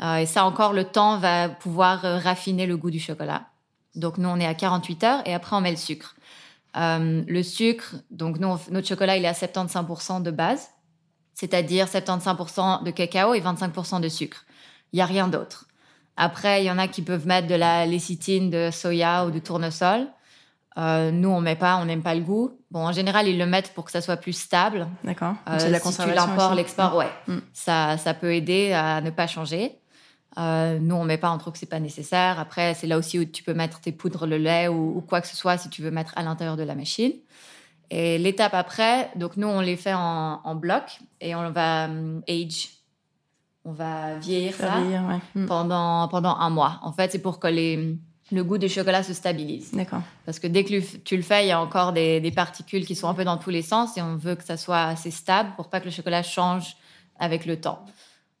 Euh, 0.00 0.16
et 0.16 0.26
ça, 0.26 0.44
encore, 0.44 0.72
le 0.72 0.84
temps 0.84 1.18
va 1.18 1.48
pouvoir 1.48 2.04
euh, 2.04 2.18
raffiner 2.18 2.66
le 2.66 2.76
goût 2.76 2.90
du 2.90 3.00
chocolat. 3.00 3.48
Donc, 3.96 4.18
nous, 4.18 4.28
on 4.28 4.38
est 4.38 4.46
à 4.46 4.54
48 4.54 5.04
heures 5.04 5.22
et 5.26 5.34
après, 5.34 5.56
on 5.56 5.60
met 5.60 5.72
le 5.72 5.76
sucre. 5.76 6.14
le 6.76 7.42
sucre, 7.42 7.96
donc 8.12 8.38
nous, 8.38 8.56
notre 8.70 8.86
chocolat, 8.86 9.16
il 9.16 9.24
est 9.24 9.28
à 9.28 9.32
75% 9.32 10.22
de 10.22 10.30
base, 10.30 10.68
c'est-à-dire 11.34 11.86
75% 11.86 12.84
de 12.84 12.90
cacao 12.92 13.34
et 13.34 13.40
25% 13.40 14.00
de 14.00 14.08
sucre. 14.08 14.44
Il 14.92 14.96
n'y 14.96 15.02
a 15.02 15.06
rien 15.06 15.26
d'autre. 15.26 15.66
Après, 16.16 16.62
il 16.62 16.66
y 16.66 16.70
en 16.70 16.78
a 16.78 16.86
qui 16.86 17.02
peuvent 17.02 17.26
mettre 17.26 17.48
de 17.48 17.56
la 17.56 17.84
lécithine 17.86 18.50
de 18.50 18.70
soya 18.70 19.26
ou 19.26 19.32
de 19.32 19.40
tournesol. 19.40 20.06
Euh, 20.78 21.10
nous, 21.10 21.28
on 21.28 21.40
met 21.40 21.56
pas, 21.56 21.76
on 21.78 21.84
n'aime 21.86 22.02
pas 22.02 22.14
le 22.14 22.20
goût. 22.20 22.52
Bon, 22.70 22.86
en 22.86 22.92
général, 22.92 23.26
ils 23.26 23.38
le 23.38 23.46
mettent 23.46 23.74
pour 23.74 23.84
que 23.84 23.90
ça 23.90 24.00
soit 24.00 24.16
plus 24.16 24.32
stable. 24.32 24.86
D'accord. 25.02 25.34
Euh, 25.48 25.58
si 25.58 25.96
tu 25.96 26.14
l'importes, 26.14 26.54
l'export, 26.54 26.94
ouais. 26.96 27.10
Mm. 27.26 27.38
Ça, 27.52 27.96
ça 27.96 28.14
peut 28.14 28.32
aider 28.32 28.72
à 28.72 29.00
ne 29.00 29.10
pas 29.10 29.26
changer. 29.26 29.78
Euh, 30.38 30.78
nous, 30.78 30.94
on 30.94 31.04
met 31.04 31.18
pas, 31.18 31.32
on 31.32 31.38
trouve 31.38 31.54
que 31.54 31.58
c'est 31.58 31.66
pas 31.66 31.80
nécessaire. 31.80 32.38
Après, 32.38 32.74
c'est 32.74 32.86
là 32.86 32.96
aussi 32.96 33.18
où 33.18 33.24
tu 33.24 33.42
peux 33.42 33.54
mettre 33.54 33.80
tes 33.80 33.90
poudres, 33.90 34.26
le 34.26 34.36
lait 34.36 34.68
ou, 34.68 35.00
quoi 35.00 35.20
que 35.20 35.26
ce 35.26 35.36
soit 35.36 35.58
si 35.58 35.68
tu 35.68 35.82
veux 35.82 35.90
mettre 35.90 36.12
à 36.16 36.22
l'intérieur 36.22 36.56
de 36.56 36.62
la 36.62 36.76
machine. 36.76 37.12
Et 37.90 38.18
l'étape 38.18 38.54
après, 38.54 39.10
donc 39.16 39.36
nous, 39.36 39.48
on 39.48 39.60
les 39.60 39.76
fait 39.76 39.94
en, 39.94 40.54
bloc 40.54 41.00
et 41.20 41.34
on 41.34 41.50
va 41.50 41.86
hum, 41.86 42.22
age. 42.28 42.68
On 43.64 43.72
va 43.72 44.14
vieillir 44.16 44.54
ça 44.54 44.74
pendant, 45.46 46.06
pendant 46.08 46.36
un 46.36 46.50
mois. 46.50 46.78
En 46.82 46.92
fait, 46.92 47.10
c'est 47.10 47.18
pour 47.18 47.40
que 47.40 47.48
les, 47.48 47.98
le 48.30 48.44
goût 48.44 48.58
du 48.58 48.68
chocolat 48.68 49.02
se 49.02 49.14
stabilise. 49.14 49.72
D'accord. 49.72 50.02
Parce 50.26 50.38
que 50.38 50.46
dès 50.46 50.64
que 50.64 50.80
tu 50.98 51.16
le 51.16 51.22
fais, 51.22 51.44
il 51.44 51.48
y 51.48 51.52
a 51.52 51.60
encore 51.60 51.92
des, 51.92 52.20
des, 52.20 52.30
particules 52.30 52.84
qui 52.84 52.94
sont 52.94 53.08
un 53.08 53.14
peu 53.14 53.24
dans 53.24 53.38
tous 53.38 53.50
les 53.50 53.62
sens 53.62 53.96
et 53.96 54.02
on 54.02 54.16
veut 54.16 54.34
que 54.34 54.44
ça 54.44 54.56
soit 54.56 54.82
assez 54.82 55.10
stable 55.10 55.50
pour 55.56 55.70
pas 55.70 55.80
que 55.80 55.86
le 55.86 55.90
chocolat 55.90 56.22
change 56.22 56.76
avec 57.18 57.46
le 57.46 57.60
temps. 57.60 57.84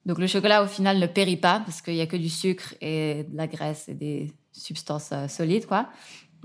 Donc 0.08 0.18
le 0.18 0.26
chocolat, 0.26 0.62
au 0.62 0.66
final, 0.66 0.98
ne 0.98 1.06
périt 1.06 1.36
pas 1.36 1.60
parce 1.60 1.82
qu'il 1.82 1.94
n'y 1.94 2.00
a 2.00 2.06
que 2.06 2.16
du 2.16 2.30
sucre 2.30 2.74
et 2.80 3.26
de 3.28 3.36
la 3.36 3.46
graisse 3.46 3.88
et 3.88 3.94
des 3.94 4.32
substances 4.52 5.10
euh, 5.12 5.28
solides, 5.28 5.66
quoi. 5.66 5.86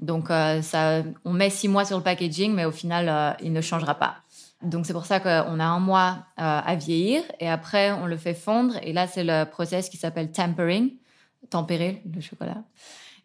Donc 0.01 0.29
euh, 0.29 0.62
ça, 0.62 1.03
on 1.23 1.31
met 1.31 1.50
six 1.50 1.69
mois 1.69 1.85
sur 1.85 1.97
le 1.97 2.03
packaging, 2.03 2.53
mais 2.53 2.65
au 2.65 2.71
final, 2.71 3.07
euh, 3.07 3.31
il 3.41 3.53
ne 3.53 3.62
changera 3.62 3.95
pas. 3.95 4.17
Donc 4.62 4.85
c'est 4.85 4.93
pour 4.93 5.05
ça 5.05 5.19
qu'on 5.19 5.59
a 5.59 5.65
un 5.65 5.79
mois 5.79 6.19
à 6.38 6.75
vieillir 6.75 7.21
et 7.41 7.50
après 7.50 7.91
on 7.91 8.05
le 8.05 8.15
fait 8.15 8.33
fondre 8.33 8.75
et 8.81 8.93
là 8.93 9.07
c'est 9.07 9.25
le 9.25 9.43
process 9.43 9.89
qui 9.89 9.97
s'appelle 9.97 10.31
tempering, 10.31 10.91
tempérer 11.50 12.01
le 12.13 12.21
chocolat. 12.21 12.63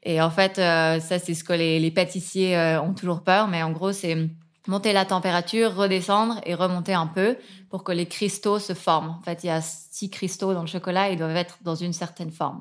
Et 0.02 0.20
en 0.20 0.30
fait, 0.30 0.56
ça 0.56 1.18
c'est 1.18 1.34
ce 1.34 1.44
que 1.44 1.52
les, 1.52 1.90
pâtissiers 1.90 2.56
ont 2.82 2.94
toujours 2.94 3.22
peur, 3.22 3.48
mais 3.48 3.62
en 3.62 3.72
gros 3.72 3.92
c'est 3.92 4.28
monter 4.68 4.92
la 4.92 5.04
température, 5.04 5.74
redescendre 5.74 6.40
et 6.44 6.54
remonter 6.54 6.94
un 6.94 7.06
peu 7.06 7.36
pour 7.70 7.82
que 7.82 7.90
les 7.90 8.06
cristaux 8.06 8.58
se 8.58 8.74
forment. 8.74 9.16
En 9.18 9.22
fait, 9.22 9.42
il 9.42 9.48
y 9.48 9.50
a 9.50 9.60
six 9.62 10.10
cristaux 10.10 10.54
dans 10.54 10.60
le 10.60 10.66
chocolat, 10.66 11.10
ils 11.10 11.18
doivent 11.18 11.36
être 11.36 11.58
dans 11.62 11.74
une 11.74 11.92
certaine 11.92 12.30
forme. 12.30 12.60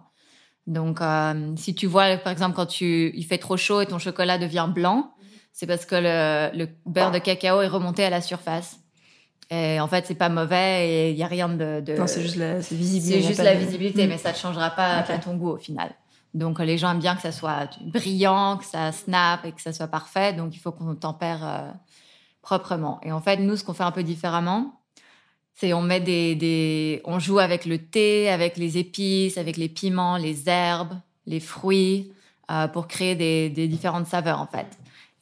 Donc, 0.65 1.01
euh, 1.01 1.53
si 1.55 1.75
tu 1.75 1.85
vois, 1.87 2.17
par 2.17 2.31
exemple, 2.31 2.55
quand 2.55 2.65
tu, 2.65 3.11
il 3.15 3.23
fait 3.23 3.37
trop 3.37 3.57
chaud 3.57 3.81
et 3.81 3.85
ton 3.85 3.99
chocolat 3.99 4.37
devient 4.37 4.69
blanc, 4.73 5.13
c'est 5.53 5.65
parce 5.65 5.85
que 5.85 5.95
le, 5.95 6.67
beurre 6.85 7.11
de 7.11 7.19
cacao 7.19 7.61
est 7.61 7.67
remonté 7.67 8.03
à 8.03 8.09
la 8.09 8.21
surface. 8.21 8.79
Et 9.49 9.79
en 9.79 9.87
fait, 9.87 10.05
c'est 10.05 10.15
pas 10.15 10.29
mauvais 10.29 10.89
et 10.89 11.11
il 11.11 11.17
y 11.17 11.23
a 11.23 11.27
rien 11.27 11.47
de. 11.47 11.83
Non, 11.97 12.07
c'est 12.07 12.21
juste 12.21 12.35
la, 12.35 12.59
visibilité. 12.59 13.21
C'est 13.21 13.27
juste 13.27 13.43
la 13.43 13.55
visibilité, 13.55 14.07
mais 14.07 14.17
ça 14.17 14.31
ne 14.31 14.35
changera 14.35 14.71
pas 14.71 15.03
ton 15.23 15.35
goût 15.35 15.51
au 15.51 15.57
final. 15.57 15.91
Donc, 16.33 16.59
les 16.59 16.77
gens 16.77 16.91
aiment 16.91 16.99
bien 16.99 17.15
que 17.15 17.21
ça 17.21 17.31
soit 17.31 17.69
brillant, 17.81 18.57
que 18.57 18.65
ça 18.65 18.91
snap 18.91 19.45
et 19.45 19.51
que 19.51 19.61
ça 19.61 19.73
soit 19.73 19.87
parfait. 19.87 20.33
Donc, 20.33 20.55
il 20.55 20.59
faut 20.59 20.71
qu'on 20.71 20.93
tempère 20.95 21.47
euh, 21.47 21.71
proprement. 22.41 22.99
Et 23.03 23.11
en 23.11 23.21
fait, 23.21 23.37
nous, 23.37 23.55
ce 23.55 23.63
qu'on 23.63 23.73
fait 23.73 23.83
un 23.83 23.91
peu 23.91 24.03
différemment, 24.03 24.81
c'est 25.55 25.73
on 25.73 25.81
met 25.81 25.99
des, 25.99 27.01
on 27.05 27.17
joue 27.17 27.39
avec 27.39 27.65
le 27.65 27.79
thé, 27.79 28.29
avec 28.29 28.57
les 28.57 28.77
épices, 28.77 29.37
avec 29.37 29.57
les 29.57 29.69
piments, 29.69 30.17
les 30.17 30.47
herbes, 30.47 30.93
les 31.25 31.39
fruits, 31.39 32.11
euh, 32.51 32.67
pour 32.67 32.87
créer 32.87 33.15
des, 33.15 33.67
différentes 33.67 34.05
saveurs 34.05 34.39
en 34.39 34.47
fait. 34.47 34.67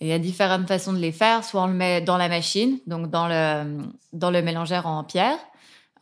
Il 0.02 0.08
y 0.08 0.14
a 0.14 0.20
différentes 0.20 0.68
façons 0.68 0.94
de 0.94 0.98
les 0.98 1.12
faire. 1.12 1.44
Soit 1.44 1.64
on 1.64 1.68
le 1.68 1.74
met 1.74 2.02
dans 2.02 2.18
la 2.18 2.28
machine, 2.28 2.80
donc 2.88 3.10
dans 3.10 3.28
le 3.28 3.78
dans 4.14 4.32
le 4.32 4.42
mélangeur 4.42 4.88
en 4.88 5.04
pierre. 5.04 5.38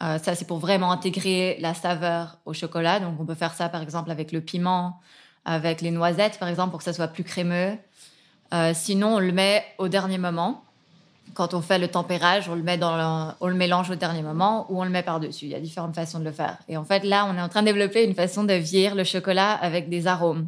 Euh, 0.02 0.18
ça, 0.18 0.36
c'est 0.36 0.46
pour 0.46 0.58
vraiment 0.58 0.92
intégrer 0.92 1.58
la 1.60 1.74
saveur 1.74 2.40
au 2.46 2.54
chocolat. 2.54 3.00
Donc, 3.00 3.20
on 3.20 3.26
peut 3.26 3.36
faire 3.36 3.54
ça, 3.54 3.70
par 3.70 3.82
exemple, 3.82 4.12
avec 4.12 4.32
le 4.32 4.42
piment, 4.42 5.00
avec 5.46 5.82
les 5.82 5.92
noisettes, 5.92 6.40
par 6.40 6.50
exemple, 6.50 6.72
pour 6.72 6.80
que 6.80 6.84
ça 6.84 6.94
soit 6.94 7.08
plus 7.08 7.24
crémeux. 7.24 7.78
Euh, 8.54 8.74
sinon, 8.74 9.16
on 9.16 9.20
le 9.20 9.32
met 9.32 9.64
au 9.78 9.88
dernier 9.88 10.18
moment 10.18 10.64
quand 11.34 11.54
on 11.54 11.62
fait 11.62 11.80
le 11.80 11.88
tempérage, 11.88 12.48
on 12.50 12.56
le 12.56 12.64
met 12.64 12.78
dans 12.78 13.34
on 13.40 13.48
le 13.48 13.56
mélange 13.56 13.90
au 13.90 13.96
dernier 13.96 14.22
moment 14.22 14.68
ou 14.70 14.82
on 14.82 14.84
le 14.84 14.90
met 14.90 15.04
par-dessus. 15.04 15.46
Il 15.46 15.52
y 15.52 15.56
a 15.56 15.60
différentes 15.60 15.96
façons 15.96 16.20
de 16.20 16.26
le 16.26 16.32
faire. 16.32 16.58
Et 16.68 16.78
en 16.78 16.84
fait, 16.84 17.04
là, 17.04 17.26
on 17.28 17.36
est 17.38 17.42
en 17.42 17.50
train 17.50 17.62
de 17.62 17.68
développer 17.68 18.04
une 18.04 18.14
façon 18.14 18.44
de 18.44 18.54
vieillir 18.54 18.94
le 18.94 19.04
chocolat 19.04 19.54
avec 19.54 19.90
des 19.90 20.08
arômes. 20.08 20.48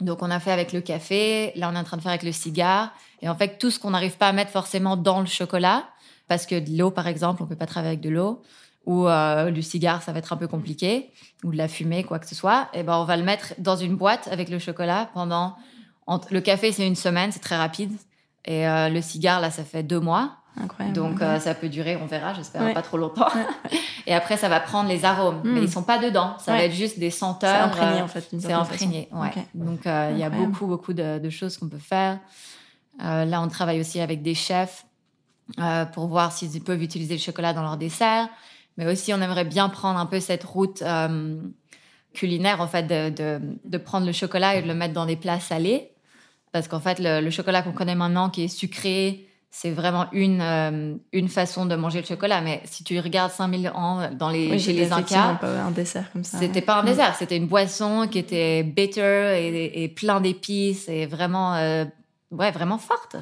Donc, 0.00 0.22
on 0.22 0.30
a 0.30 0.40
fait 0.40 0.52
avec 0.52 0.72
le 0.72 0.80
café. 0.80 1.52
Là, 1.56 1.70
on 1.72 1.74
est 1.74 1.78
en 1.78 1.84
train 1.84 1.96
de 1.96 2.02
faire 2.02 2.12
avec 2.12 2.22
le 2.22 2.32
cigare. 2.32 2.92
Et 3.22 3.28
en 3.28 3.34
fait, 3.34 3.58
tout 3.58 3.70
ce 3.70 3.78
qu'on 3.78 3.90
n'arrive 3.90 4.16
pas 4.16 4.28
à 4.28 4.32
mettre 4.32 4.50
forcément 4.50 4.96
dans 4.96 5.20
le 5.20 5.26
chocolat, 5.26 5.84
parce 6.28 6.44
que 6.44 6.58
de 6.58 6.76
l'eau, 6.76 6.90
par 6.90 7.06
exemple, 7.06 7.42
on 7.42 7.46
peut 7.46 7.56
pas 7.56 7.66
travailler 7.66 7.92
avec 7.92 8.00
de 8.00 8.10
l'eau, 8.10 8.42
ou 8.84 9.08
euh, 9.08 9.50
du 9.50 9.62
cigare, 9.62 10.02
ça 10.02 10.12
va 10.12 10.18
être 10.18 10.32
un 10.32 10.36
peu 10.36 10.48
compliqué, 10.48 11.10
ou 11.44 11.50
de 11.50 11.56
la 11.56 11.66
fumée, 11.66 12.04
quoi 12.04 12.18
que 12.18 12.26
ce 12.26 12.34
soit. 12.34 12.68
Et 12.74 12.82
ben, 12.82 12.96
on 12.96 13.04
va 13.04 13.16
le 13.16 13.24
mettre 13.24 13.54
dans 13.58 13.76
une 13.76 13.96
boîte 13.96 14.28
avec 14.30 14.48
le 14.48 14.58
chocolat 14.58 15.10
pendant. 15.14 15.56
Le 16.30 16.40
café, 16.40 16.70
c'est 16.70 16.86
une 16.86 16.94
semaine, 16.94 17.32
c'est 17.32 17.40
très 17.40 17.56
rapide. 17.56 17.92
Et 18.44 18.68
euh, 18.68 18.88
le 18.88 19.00
cigare, 19.00 19.40
là, 19.40 19.50
ça 19.50 19.64
fait 19.64 19.82
deux 19.82 19.98
mois. 19.98 20.36
Incroyable. 20.58 20.96
Donc, 20.96 21.20
euh, 21.20 21.38
ça 21.38 21.54
peut 21.54 21.68
durer, 21.68 21.96
on 21.96 22.06
verra, 22.06 22.32
j'espère 22.34 22.72
pas 22.72 22.82
trop 22.82 22.96
longtemps. 22.96 23.28
et 24.06 24.14
après, 24.14 24.36
ça 24.36 24.48
va 24.48 24.60
prendre 24.60 24.88
les 24.88 25.04
arômes. 25.04 25.40
Mais 25.44 25.60
hmm. 25.60 25.64
ils 25.64 25.70
sont 25.70 25.82
pas 25.82 25.98
dedans. 25.98 26.36
Ça 26.38 26.52
va 26.52 26.62
être 26.62 26.72
juste 26.72 26.98
des 26.98 27.10
senteurs. 27.10 27.70
C'est 27.74 27.80
imprégné, 27.80 28.02
en 28.02 28.08
fait. 28.08 28.28
C'est 28.38 28.52
imprégné, 28.52 29.08
ouais. 29.12 29.32
Donc, 29.54 29.86
euh, 29.86 30.10
il 30.12 30.18
y 30.18 30.24
a 30.24 30.30
beaucoup, 30.30 30.66
beaucoup 30.66 30.92
de, 30.92 31.30
choses 31.30 31.56
qu'on 31.58 31.68
peut 31.68 31.78
faire. 31.78 32.18
là, 32.98 33.40
on 33.42 33.48
travaille 33.48 33.80
aussi 33.80 34.00
avec 34.00 34.22
des 34.22 34.34
chefs 34.34 34.86
pour 35.92 36.06
voir 36.06 36.32
s'ils 36.32 36.62
peuvent 36.62 36.82
utiliser 36.82 37.14
le 37.14 37.20
chocolat 37.20 37.52
dans 37.52 37.62
leur 37.62 37.76
dessert. 37.76 38.28
Mais 38.78 38.86
aussi, 38.86 39.12
on 39.12 39.20
aimerait 39.20 39.44
bien 39.44 39.68
prendre 39.68 39.98
un 39.98 40.06
peu 40.06 40.20
cette 40.20 40.44
route 40.44 40.82
culinaire, 42.14 42.60
en 42.62 42.66
fait, 42.66 42.84
de, 42.84 43.10
de, 43.10 43.40
de 43.64 43.78
prendre 43.78 44.06
le 44.06 44.12
chocolat 44.12 44.56
et 44.56 44.62
de 44.62 44.68
le 44.68 44.74
mettre 44.74 44.94
dans 44.94 45.06
des 45.06 45.16
plats 45.16 45.40
salés. 45.40 45.92
Parce 46.56 46.68
qu'en 46.68 46.80
fait, 46.80 46.98
le, 46.98 47.28
chocolat 47.28 47.60
qu'on 47.60 47.72
connaît 47.72 47.94
maintenant, 47.94 48.30
qui 48.30 48.44
est 48.44 48.48
sucré, 48.48 49.25
c'est 49.58 49.70
vraiment 49.70 50.06
une, 50.12 50.42
euh, 50.42 50.96
une 51.14 51.28
façon 51.30 51.64
de 51.64 51.74
manger 51.76 52.02
le 52.02 52.06
chocolat. 52.06 52.42
Mais 52.42 52.60
si 52.66 52.84
tu 52.84 53.00
regardes 53.00 53.32
5000 53.32 53.70
ans 53.70 54.10
dans 54.12 54.28
les, 54.28 54.58
chez 54.58 54.74
les 54.74 54.92
Incas, 54.92 55.36
pas 55.36 55.46
un 55.46 55.70
dessert 55.70 56.12
comme 56.12 56.24
ça. 56.24 56.38
C'était 56.38 56.60
pas 56.60 56.80
un 56.80 56.84
dessert, 56.84 57.14
c'était 57.18 57.38
une 57.38 57.46
boisson 57.46 58.06
qui 58.06 58.18
était 58.18 58.62
bitter 58.62 59.72
et, 59.82 59.88
plein 59.88 60.20
d'épices 60.20 60.90
et 60.90 61.06
vraiment, 61.06 61.54
euh, 61.54 61.86
ouais, 62.32 62.50
vraiment 62.50 62.76
forte. 62.76 63.16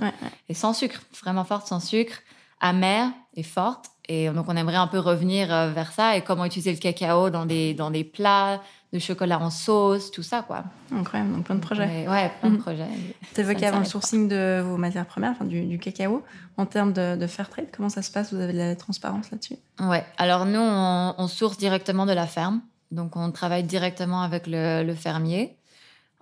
Et 0.48 0.54
sans 0.54 0.72
sucre, 0.72 1.00
vraiment 1.22 1.44
forte, 1.44 1.68
sans 1.68 1.78
sucre, 1.78 2.18
amère 2.60 3.10
et 3.36 3.44
forte. 3.44 3.86
Et 4.08 4.28
donc, 4.30 4.46
on 4.48 4.56
aimerait 4.56 4.74
un 4.74 4.88
peu 4.88 4.98
revenir 4.98 5.54
euh, 5.54 5.70
vers 5.70 5.92
ça 5.92 6.16
et 6.16 6.22
comment 6.22 6.44
utiliser 6.44 6.72
le 6.72 6.78
cacao 6.78 7.30
dans 7.30 7.46
des, 7.46 7.74
dans 7.74 7.92
des 7.92 8.02
plats, 8.02 8.60
de 8.94 9.00
chocolat 9.00 9.40
en 9.40 9.50
sauce, 9.50 10.12
tout 10.12 10.22
ça, 10.22 10.42
quoi. 10.42 10.62
Incroyable, 10.94 11.32
donc 11.32 11.44
plein 11.46 11.56
de 11.56 11.60
projets. 11.60 12.08
ouais, 12.08 12.30
plein 12.40 12.50
de 12.50 12.54
mhm. 12.54 12.62
projets. 12.62 12.86
Tu 13.34 13.40
évoquais 13.40 13.66
avant 13.66 13.80
le 13.80 13.84
sourcing 13.84 14.28
de 14.28 14.62
vos 14.64 14.76
matières 14.76 15.04
premières, 15.04 15.32
enfin 15.32 15.44
du, 15.44 15.78
cacao. 15.80 16.22
En 16.56 16.64
termes 16.64 16.92
de, 16.92 17.26
fair 17.26 17.50
trade, 17.50 17.66
comment 17.76 17.88
ça 17.88 18.02
se 18.02 18.12
passe? 18.12 18.32
Vous 18.32 18.40
avez 18.40 18.52
de 18.52 18.58
la 18.58 18.76
transparence 18.76 19.32
là-dessus? 19.32 19.56
Ouais, 19.80 20.04
alors 20.16 20.46
nous, 20.46 20.60
on, 20.60 21.26
source 21.26 21.58
directement 21.58 22.06
de 22.06 22.12
la 22.12 22.28
ferme. 22.28 22.60
Donc, 22.92 23.16
on 23.16 23.32
travaille 23.32 23.64
directement 23.64 24.22
avec 24.22 24.44
le, 24.46 24.94
fermier. 24.94 25.56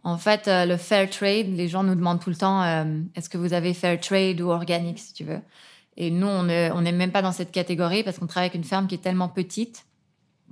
En 0.02 0.16
fait, 0.16 0.48
euh, 0.48 0.64
le 0.64 0.78
fair 0.78 1.10
trade, 1.10 1.48
les 1.54 1.68
gens 1.68 1.82
nous 1.82 1.94
demandent 1.94 2.20
tout 2.20 2.30
le 2.30 2.36
temps 2.36 2.62
euh, 2.62 2.84
est-ce 3.14 3.28
que 3.28 3.36
vous 3.36 3.52
avez 3.52 3.74
fair 3.74 4.00
trade 4.00 4.40
ou 4.40 4.48
organique, 4.48 4.98
si 4.98 5.12
tu 5.12 5.24
veux? 5.24 5.40
Et 5.98 6.10
nous, 6.10 6.26
on 6.26 6.42
n'est 6.44 6.92
même 6.92 7.12
pas 7.12 7.20
dans 7.20 7.32
cette 7.32 7.52
catégorie 7.52 8.02
parce 8.02 8.18
qu'on 8.18 8.26
travaille 8.26 8.48
avec 8.48 8.56
une 8.56 8.64
ferme 8.64 8.86
qui 8.86 8.94
est 8.94 9.02
tellement 9.02 9.28
petite 9.28 9.84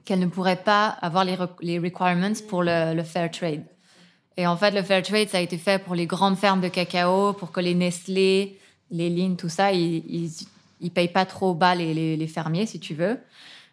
qu'elle 0.05 0.21
ne 0.21 0.27
pourrait 0.27 0.63
pas 0.63 0.89
avoir 1.01 1.25
les, 1.25 1.35
requirements 1.35 2.33
pour 2.49 2.63
le, 2.63 3.03
fair 3.03 3.31
trade. 3.31 3.65
Et 4.37 4.47
en 4.47 4.57
fait, 4.57 4.71
le 4.71 4.83
fair 4.83 5.03
trade, 5.03 5.29
ça 5.29 5.39
a 5.39 5.41
été 5.41 5.59
fait 5.59 5.83
pour 5.83 5.95
les 5.95 6.07
grandes 6.07 6.37
fermes 6.37 6.61
de 6.61 6.69
cacao, 6.69 7.33
pour 7.33 7.53
que 7.53 7.61
les 7.61 7.75
Nestlé, 7.75 8.59
les 8.91 9.11
lignes, 9.11 9.37
tout 9.37 9.49
ça, 9.49 9.73
ils, 9.73 10.31
ils, 10.81 10.91
payent 10.91 11.09
pas 11.09 11.27
trop 11.27 11.55
bas 11.55 11.75
les, 11.75 12.27
fermiers, 12.27 12.67
si 12.67 12.81
tu 12.81 12.95
veux. 12.95 13.19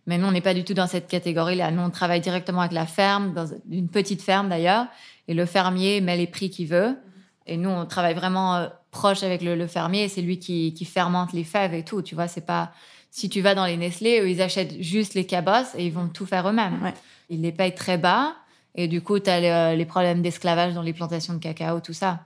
Mais 0.05 0.17
nous, 0.17 0.27
on 0.27 0.31
n'est 0.31 0.41
pas 0.41 0.53
du 0.53 0.63
tout 0.63 0.73
dans 0.73 0.87
cette 0.87 1.07
catégorie-là. 1.07 1.71
Nous, 1.71 1.81
on 1.81 1.89
travaille 1.89 2.21
directement 2.21 2.61
avec 2.61 2.73
la 2.73 2.85
ferme, 2.85 3.33
dans 3.33 3.47
une 3.69 3.89
petite 3.89 4.21
ferme 4.21 4.49
d'ailleurs, 4.49 4.87
et 5.27 5.33
le 5.33 5.45
fermier 5.45 6.01
met 6.01 6.17
les 6.17 6.27
prix 6.27 6.49
qu'il 6.49 6.67
veut. 6.67 6.97
Et 7.45 7.57
nous, 7.57 7.69
on 7.69 7.85
travaille 7.85 8.13
vraiment 8.13 8.55
euh, 8.55 8.67
proche 8.91 9.23
avec 9.23 9.41
le, 9.41 9.55
le 9.55 9.67
fermier. 9.67 10.09
C'est 10.09 10.21
lui 10.21 10.39
qui, 10.39 10.73
qui 10.73 10.85
fermente 10.85 11.33
les 11.33 11.43
fèves 11.43 11.73
et 11.73 11.83
tout. 11.83 12.01
Tu 12.01 12.15
vois, 12.15 12.27
c'est 12.27 12.45
pas 12.45 12.71
si 13.11 13.29
tu 13.29 13.41
vas 13.41 13.55
dans 13.55 13.65
les 13.65 13.77
Nestlé, 13.77 14.19
eux, 14.21 14.29
ils 14.29 14.41
achètent 14.41 14.81
juste 14.81 15.13
les 15.13 15.25
cabosses 15.25 15.73
et 15.75 15.85
ils 15.85 15.93
vont 15.93 16.07
tout 16.07 16.25
faire 16.25 16.47
eux-mêmes. 16.47 16.93
Ils 17.29 17.41
les 17.41 17.51
payent 17.51 17.75
très 17.75 17.97
bas. 17.97 18.35
Et 18.75 18.87
du 18.87 19.01
coup, 19.01 19.19
tu 19.19 19.29
as 19.29 19.75
les, 19.75 19.85
problèmes 19.85 20.21
d'esclavage 20.21 20.73
dans 20.75 20.83
les 20.83 20.93
plantations 20.93 21.33
de 21.33 21.39
cacao, 21.39 21.79
tout 21.79 21.93
ça, 21.93 22.19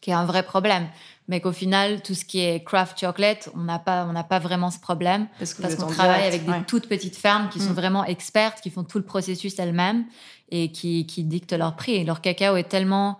qui 0.00 0.10
est 0.10 0.14
un 0.14 0.24
vrai 0.24 0.42
problème. 0.42 0.88
Mais 1.28 1.40
qu'au 1.40 1.52
final, 1.52 2.02
tout 2.02 2.14
ce 2.14 2.24
qui 2.24 2.40
est 2.40 2.64
craft 2.64 2.98
chocolate, 2.98 3.48
on 3.54 3.60
n'a 3.60 3.78
pas, 3.78 4.04
on 4.06 4.12
n'a 4.12 4.24
pas 4.24 4.40
vraiment 4.40 4.70
ce 4.70 4.78
problème 4.78 5.28
parce, 5.38 5.54
qu'on 5.54 5.86
travaille 5.86 6.26
avec 6.26 6.44
des 6.44 6.52
toutes 6.66 6.88
petites 6.88 7.16
fermes 7.16 7.48
qui 7.48 7.60
sont 7.60 7.70
mm. 7.70 7.74
vraiment 7.74 8.04
expertes, 8.04 8.60
qui 8.60 8.70
font 8.70 8.84
tout 8.84 8.98
le 8.98 9.04
processus 9.04 9.58
elles-mêmes 9.58 10.04
et 10.50 10.70
qui, 10.70 11.06
qui 11.06 11.22
dictent 11.22 11.54
leur 11.54 11.76
prix. 11.76 11.94
Et 11.94 12.04
leur 12.04 12.20
cacao 12.20 12.56
est 12.56 12.68
tellement, 12.68 13.18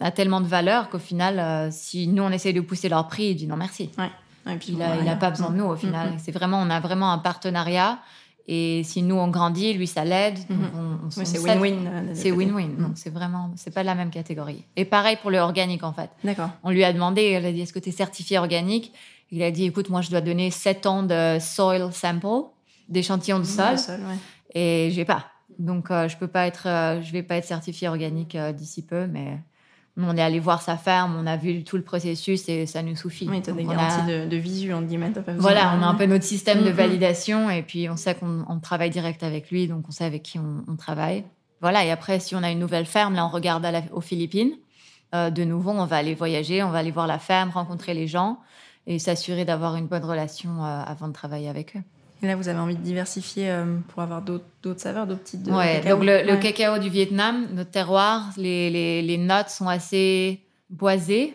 a 0.00 0.12
tellement 0.12 0.40
de 0.40 0.46
valeur 0.46 0.88
qu'au 0.88 0.98
final, 0.98 1.38
euh, 1.38 1.68
si 1.70 2.06
nous 2.06 2.22
on 2.22 2.30
essaye 2.30 2.54
de 2.54 2.60
pousser 2.60 2.88
leur 2.88 3.08
prix, 3.08 3.24
ils 3.24 3.34
disent 3.34 3.48
non 3.48 3.56
merci. 3.56 3.90
Et 4.50 4.56
puis, 4.56 4.72
il 4.72 4.78
n'a 4.78 5.16
pas 5.16 5.30
besoin 5.30 5.50
de 5.50 5.56
nous 5.56 5.64
au 5.64 5.76
final. 5.76 6.10
Mm, 6.10 6.14
mm. 6.14 6.18
C'est 6.18 6.32
vraiment, 6.32 6.60
on 6.60 6.70
a 6.70 6.80
vraiment 6.80 7.12
un 7.12 7.18
partenariat. 7.18 7.98
Et 8.48 8.82
si 8.82 9.02
nous 9.02 9.14
on 9.14 9.28
grandit, 9.28 9.72
lui 9.72 9.86
ça 9.86 10.04
l'aide. 10.04 10.36
Mm-hmm. 10.36 11.24
c'est 11.24 11.38
win-win. 11.38 11.86
Euh, 11.86 12.10
c'est 12.12 12.32
win-win. 12.32 12.70
Mm. 12.76 12.92
c'est 12.96 13.10
vraiment, 13.10 13.52
c'est 13.54 13.72
pas 13.72 13.84
la 13.84 13.94
même 13.94 14.10
catégorie. 14.10 14.64
Et 14.74 14.84
pareil 14.84 15.16
pour 15.22 15.30
le 15.30 15.38
organique 15.38 15.84
en 15.84 15.92
fait. 15.92 16.10
D'accord. 16.24 16.50
On 16.64 16.70
lui 16.70 16.82
a 16.82 16.92
demandé, 16.92 17.22
elle 17.22 17.46
a 17.46 17.52
dit 17.52 17.60
est-ce 17.60 17.72
que 17.72 17.78
tu 17.78 17.90
es 17.90 17.92
certifié 17.92 18.38
organique? 18.38 18.92
Il 19.30 19.44
a 19.44 19.52
dit 19.52 19.64
écoute, 19.64 19.90
moi 19.90 20.00
je 20.00 20.10
dois 20.10 20.20
donner 20.20 20.50
7 20.50 20.86
ans 20.86 21.02
de 21.04 21.38
soil 21.40 21.92
sample, 21.92 22.48
d'échantillons 22.88 23.38
de 23.38 23.44
sol. 23.44 23.78
sol 23.78 24.00
ouais. 24.00 24.16
Et 24.54 24.90
j'ai 24.90 25.04
pas. 25.04 25.26
Donc, 25.58 25.90
euh, 25.90 26.08
je 26.08 26.16
peux 26.16 26.28
pas 26.28 26.46
être, 26.46 26.66
euh, 26.66 27.02
je 27.02 27.12
vais 27.12 27.22
pas 27.22 27.36
être 27.36 27.44
certifiée 27.44 27.88
organique 27.88 28.34
euh, 28.34 28.52
d'ici 28.52 28.84
peu, 28.84 29.06
mais 29.06 29.38
on 29.96 30.16
est 30.16 30.22
allé 30.22 30.40
voir 30.40 30.62
sa 30.62 30.76
ferme, 30.76 31.16
on 31.18 31.26
a 31.26 31.36
vu 31.36 31.64
tout 31.64 31.76
le 31.76 31.82
processus 31.82 32.48
et 32.48 32.66
ça 32.66 32.82
nous 32.82 32.96
suffit. 32.96 33.28
Oui, 33.28 33.42
tu 33.42 33.50
as 33.50 33.52
des 33.52 33.64
garanties 33.64 34.10
a- 34.10 34.24
de, 34.24 34.28
de 34.28 34.36
visu, 34.36 34.72
entre 34.72 34.86
guillemets. 34.86 35.12
t'as 35.12 35.20
pas 35.22 35.32
Voilà, 35.34 35.74
on 35.78 35.82
a 35.82 35.86
un 35.86 35.94
peu 35.94 36.06
notre 36.06 36.24
système 36.24 36.60
de 36.64 36.70
Mhm. 36.70 36.76
validation 36.76 37.50
et 37.50 37.62
puis 37.62 37.88
on 37.90 37.96
sait 37.96 38.14
qu'on 38.14 38.44
on 38.48 38.58
travaille 38.58 38.90
direct 38.90 39.22
avec 39.22 39.50
lui, 39.50 39.68
donc 39.68 39.84
on 39.88 39.90
sait 39.90 40.04
avec 40.04 40.22
qui 40.22 40.38
on, 40.38 40.64
on 40.66 40.76
travaille. 40.76 41.24
Voilà, 41.60 41.84
et 41.84 41.90
après, 41.90 42.18
si 42.20 42.34
on 42.34 42.42
a 42.42 42.50
une 42.50 42.58
nouvelle 42.58 42.86
ferme, 42.86 43.14
là, 43.14 43.24
on 43.26 43.28
regarde 43.28 43.64
à 43.64 43.70
la- 43.70 43.82
aux 43.92 44.00
Philippines. 44.00 44.52
Euh, 45.14 45.28
de 45.30 45.44
nouveau, 45.44 45.70
on 45.72 45.84
va 45.84 45.96
aller 45.96 46.14
voyager, 46.14 46.62
on 46.62 46.70
va 46.70 46.78
aller 46.78 46.90
voir 46.90 47.06
la 47.06 47.18
ferme, 47.18 47.50
rencontrer 47.50 47.92
les 47.94 48.06
gens 48.08 48.38
et 48.86 48.98
s'assurer 48.98 49.44
d'avoir 49.44 49.76
une 49.76 49.86
bonne 49.86 50.04
relation 50.04 50.64
euh, 50.64 50.82
avant 50.86 51.06
de 51.06 51.12
travailler 51.12 51.48
avec 51.50 51.76
eux. 51.76 51.82
Et 52.22 52.26
là, 52.26 52.36
vous 52.36 52.48
avez 52.48 52.58
envie 52.60 52.76
de 52.76 52.82
diversifier 52.82 53.50
euh, 53.50 53.64
pour 53.88 54.02
avoir 54.02 54.22
d'autres 54.22 54.78
saveurs, 54.80 55.06
d'autres 55.08 55.24
types 55.24 55.42
de 55.42 55.50
Ouais, 55.50 55.80
cacao. 55.82 55.96
donc 55.96 56.06
le, 56.06 56.36
cacao 56.40 56.78
du 56.78 56.88
Vietnam, 56.88 57.48
notre 57.52 57.70
terroir, 57.70 58.30
les, 58.36 58.70
les, 58.70 59.02
les 59.02 59.18
notes 59.18 59.48
sont 59.48 59.66
assez 59.66 60.40
boisées, 60.70 61.34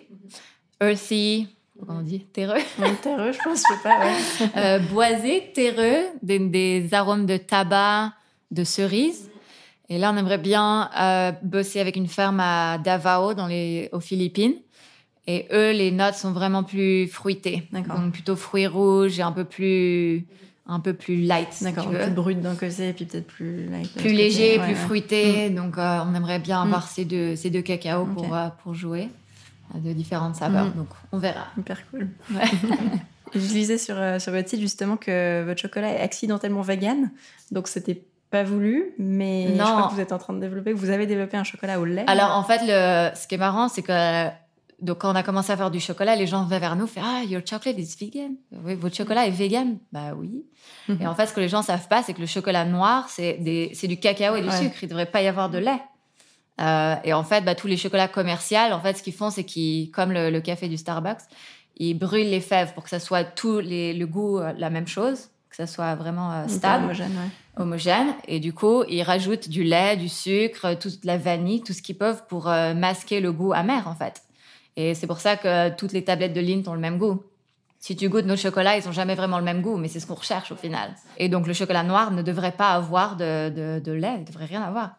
earthy, 0.82 1.48
comment 1.80 2.00
on 2.00 2.04
dit, 2.04 2.22
terreux, 2.32 2.62
terreux, 3.04 3.32
je 3.34 3.38
pense, 3.44 3.60
je 3.70 3.74
sais 3.76 3.84
pas. 3.84 4.00
Ouais. 4.00 4.50
euh, 4.58 4.80
boisé, 4.80 5.52
terreux, 5.54 6.06
des, 6.24 6.40
des 6.40 6.94
arômes 6.94 7.26
de 7.26 7.36
tabac, 7.38 8.14
de 8.52 8.64
cerise. 8.64 9.30
Et 9.90 9.98
là, 9.98 10.12
on 10.14 10.18
aimerait 10.18 10.38
bien 10.38 10.90
euh, 11.00 11.32
bosser 11.44 11.80
avec 11.82 11.96
une 11.98 12.08
ferme 12.08 12.40
à 12.40 12.78
Davao, 12.78 13.34
dans 13.34 13.48
les, 13.48 13.90
aux 13.92 14.00
Philippines. 14.00 14.56
Et 15.28 15.48
eux, 15.52 15.72
les 15.72 15.92
notes 15.92 16.16
sont 16.16 16.32
vraiment 16.32 16.64
plus 16.64 17.08
fruitées. 17.08 17.64
Donc 17.74 18.14
plutôt 18.14 18.38
fruits 18.38 18.68
rouges 18.68 19.20
et 19.20 19.22
un 19.22 19.34
peu 19.34 19.44
plus, 19.44 20.26
un 20.68 20.80
peu 20.80 20.94
plus 20.94 21.22
light. 21.24 21.50
D'accord, 21.62 21.90
plus 21.90 22.10
brut 22.12 22.42
d'un 22.42 22.56
côté 22.56 22.92
puis 22.94 23.06
peut-être 23.06 23.28
plus 23.28 23.66
light 23.68 23.94
plus 23.96 24.12
léger, 24.14 24.56
côté. 24.56 24.60
plus 24.60 24.74
Ouais, 24.74 24.76
fruité. 24.76 25.50
Donc, 25.50 25.78
euh, 25.78 26.00
on 26.06 26.14
aimerait 26.14 26.40
bien 26.40 26.64
Mm. 26.64 26.68
avoir 26.68 26.88
ces 26.88 27.06
deux, 27.06 27.36
ces 27.36 27.50
deux 27.50 27.62
cacao 27.62 28.06
pour, 28.06 28.36
euh, 28.36 28.48
pour 28.64 28.74
jouer 28.74 29.10
euh, 29.76 29.80
de 29.80 29.94
différentes 29.94 30.36
saveurs. 30.36 30.66
Mm. 30.68 30.74
Donc, 30.78 30.88
on 31.12 31.18
verra. 31.20 31.46
Hyper 31.58 31.90
cool. 31.90 32.10
Ouais. 32.34 32.44
Je 33.34 33.40
lisais 33.40 33.78
sur, 33.78 33.96
euh, 33.98 34.20
sur 34.20 34.32
votre 34.32 34.48
site 34.50 34.62
justement 34.62 34.96
que 34.98 35.44
votre 35.46 35.62
chocolat 35.62 35.92
est 35.94 36.02
accidentellement 36.02 36.62
vegan. 36.62 37.12
Donc 37.52 37.68
c'était 37.68 38.02
pas 38.30 38.44
voulu, 38.44 38.92
mais 38.98 39.48
je 39.50 39.58
Non. 39.58 39.64
crois 39.66 39.88
que 39.90 39.94
vous 39.96 40.00
êtes 40.02 40.12
en 40.14 40.18
train 40.18 40.34
de 40.34 40.40
développer, 40.40 40.72
vous 40.74 40.90
avez 40.90 41.06
développé 41.08 41.36
un 41.38 41.44
chocolat 41.44 41.80
au 41.80 41.86
lait. 41.86 42.04
Alors, 42.08 42.32
en 42.38 42.44
fait, 42.44 42.60
le, 42.64 43.16
ce 43.16 43.26
qui 43.28 43.36
est 43.36 43.38
marrant, 43.38 43.68
c'est 43.70 43.82
que 43.84 44.28
donc, 44.80 45.00
quand 45.00 45.12
on 45.12 45.16
a 45.16 45.24
commencé 45.24 45.52
à 45.52 45.58
faire 45.58 45.72
du 45.72 45.80
chocolat, 45.80 46.16
les 46.16 46.28
gens 46.28 46.44
venaient 46.46 46.60
vers 46.60 46.76
nous 46.76 46.86
faire 46.88 47.04
Ah, 47.06 47.24
your 47.24 47.42
chocolate 47.44 47.80
is 47.80 47.96
vegan. 48.00 48.36
Oui, 48.64 48.76
votre 48.76 48.96
chocolat 48.96 49.26
est 49.26 49.32
vegan 49.32 49.78
Bah 49.92 50.14
oui. 50.16 50.46
Mhm. 50.88 51.02
Et 51.02 51.08
en 51.08 51.16
fait, 51.16 51.26
ce 51.26 51.34
que 51.34 51.40
les 51.40 51.50
gens 51.50 51.64
savent 51.64 51.88
pas, 51.88 52.04
c'est 52.04 52.14
que 52.14 52.22
le 52.22 52.28
chocolat 52.28 52.64
noir, 52.64 53.10
c'est 53.10 53.34
du 53.40 53.98
cacao 53.98 54.36
et 54.36 54.42
du 54.42 54.50
Ouais. 54.50 54.58
sucre. 54.58 54.76
Il 54.84 54.90
devrait 54.90 55.08
pas 55.08 55.22
y 55.24 55.28
avoir 55.28 55.50
de 55.50 55.58
lait. 55.58 55.82
Euh, 56.62 56.96
et 57.04 57.14
en 57.14 57.24
fait, 57.24 57.44
bah, 57.44 57.56
tous 57.56 57.68
les 57.68 57.78
chocolats 57.78 58.08
commerciaux, 58.08 58.58
en 58.72 58.80
fait, 58.80 58.98
ce 58.98 59.04
qu'ils 59.04 59.14
font, 59.14 59.30
c'est 59.32 59.44
qu'ils, 59.44 59.90
comme 59.92 60.12
le, 60.12 60.30
le 60.30 60.42
café 60.42 60.68
du 60.68 60.78
Starbucks, 60.78 61.22
ils 61.78 61.94
brûlent 61.94 62.30
les 62.30 62.42
fèves 62.42 62.74
pour 62.74 62.84
que 62.84 62.90
ça 62.90 63.00
soit 63.00 63.24
tout 63.24 63.60
les, 63.60 63.94
le 63.94 64.06
goût 64.08 64.40
euh, 64.40 64.54
la 64.58 64.70
même 64.70 64.88
chose, 64.88 65.30
que 65.50 65.56
ça 65.56 65.68
soit 65.68 65.94
vraiment 65.96 66.32
euh, 66.34 66.48
stable 66.48 66.86
homogène, 66.86 67.12
ouais. 67.12 67.62
homogène. 67.64 68.08
Et 68.28 68.40
du 68.40 68.54
coup, 68.54 68.84
ils 68.90 69.04
rajoutent 69.04 69.50
du 69.50 69.64
lait, 69.64 69.98
du 69.98 70.10
sucre, 70.10 70.76
toute 70.76 71.04
la 71.06 71.18
vanille, 71.18 71.62
tout 71.64 71.74
ce 71.74 71.82
qu'ils 71.82 71.98
peuvent 71.98 72.24
pour 72.28 72.46
masquer 72.46 73.22
le 73.22 73.32
goût 73.32 73.54
amer, 73.54 73.88
en 73.88 73.96
fait. 73.96 74.22
Et 74.78 74.94
c'est 74.94 75.08
pour 75.08 75.20
ça 75.20 75.36
que 75.36 75.76
toutes 75.76 75.92
les 75.92 76.06
tablettes 76.06 76.34
de 76.34 76.40
Lindt 76.40 76.70
ont 76.70 76.74
le 76.74 76.80
même 76.80 76.98
goût. 76.98 77.22
Si 77.80 77.96
tu 77.96 78.08
goûtes 78.10 78.26
nos 78.26 78.38
chocolats, 78.38 78.78
ils 78.78 78.86
n'ont 78.86 78.92
jamais 78.92 79.16
vraiment 79.16 79.38
le 79.38 79.44
même 79.44 79.62
goût, 79.62 79.76
mais 79.78 79.88
c'est 79.88 80.00
ce 80.00 80.08
qu'on 80.08 80.16
recherche 80.16 80.52
au 80.52 80.56
final. 80.56 80.96
Et 81.18 81.30
donc, 81.30 81.46
le 81.46 81.54
chocolat 81.54 81.84
noir 81.84 82.12
ne 82.12 82.22
devrait 82.22 82.54
pas 82.54 82.70
avoir 82.70 83.18
de, 83.18 83.50
de, 83.50 83.82
de 83.84 83.92
lait, 83.92 84.14
il 84.16 84.22
ne 84.22 84.26
devrait 84.26 84.46
rien 84.46 84.64
avoir. 84.64 84.92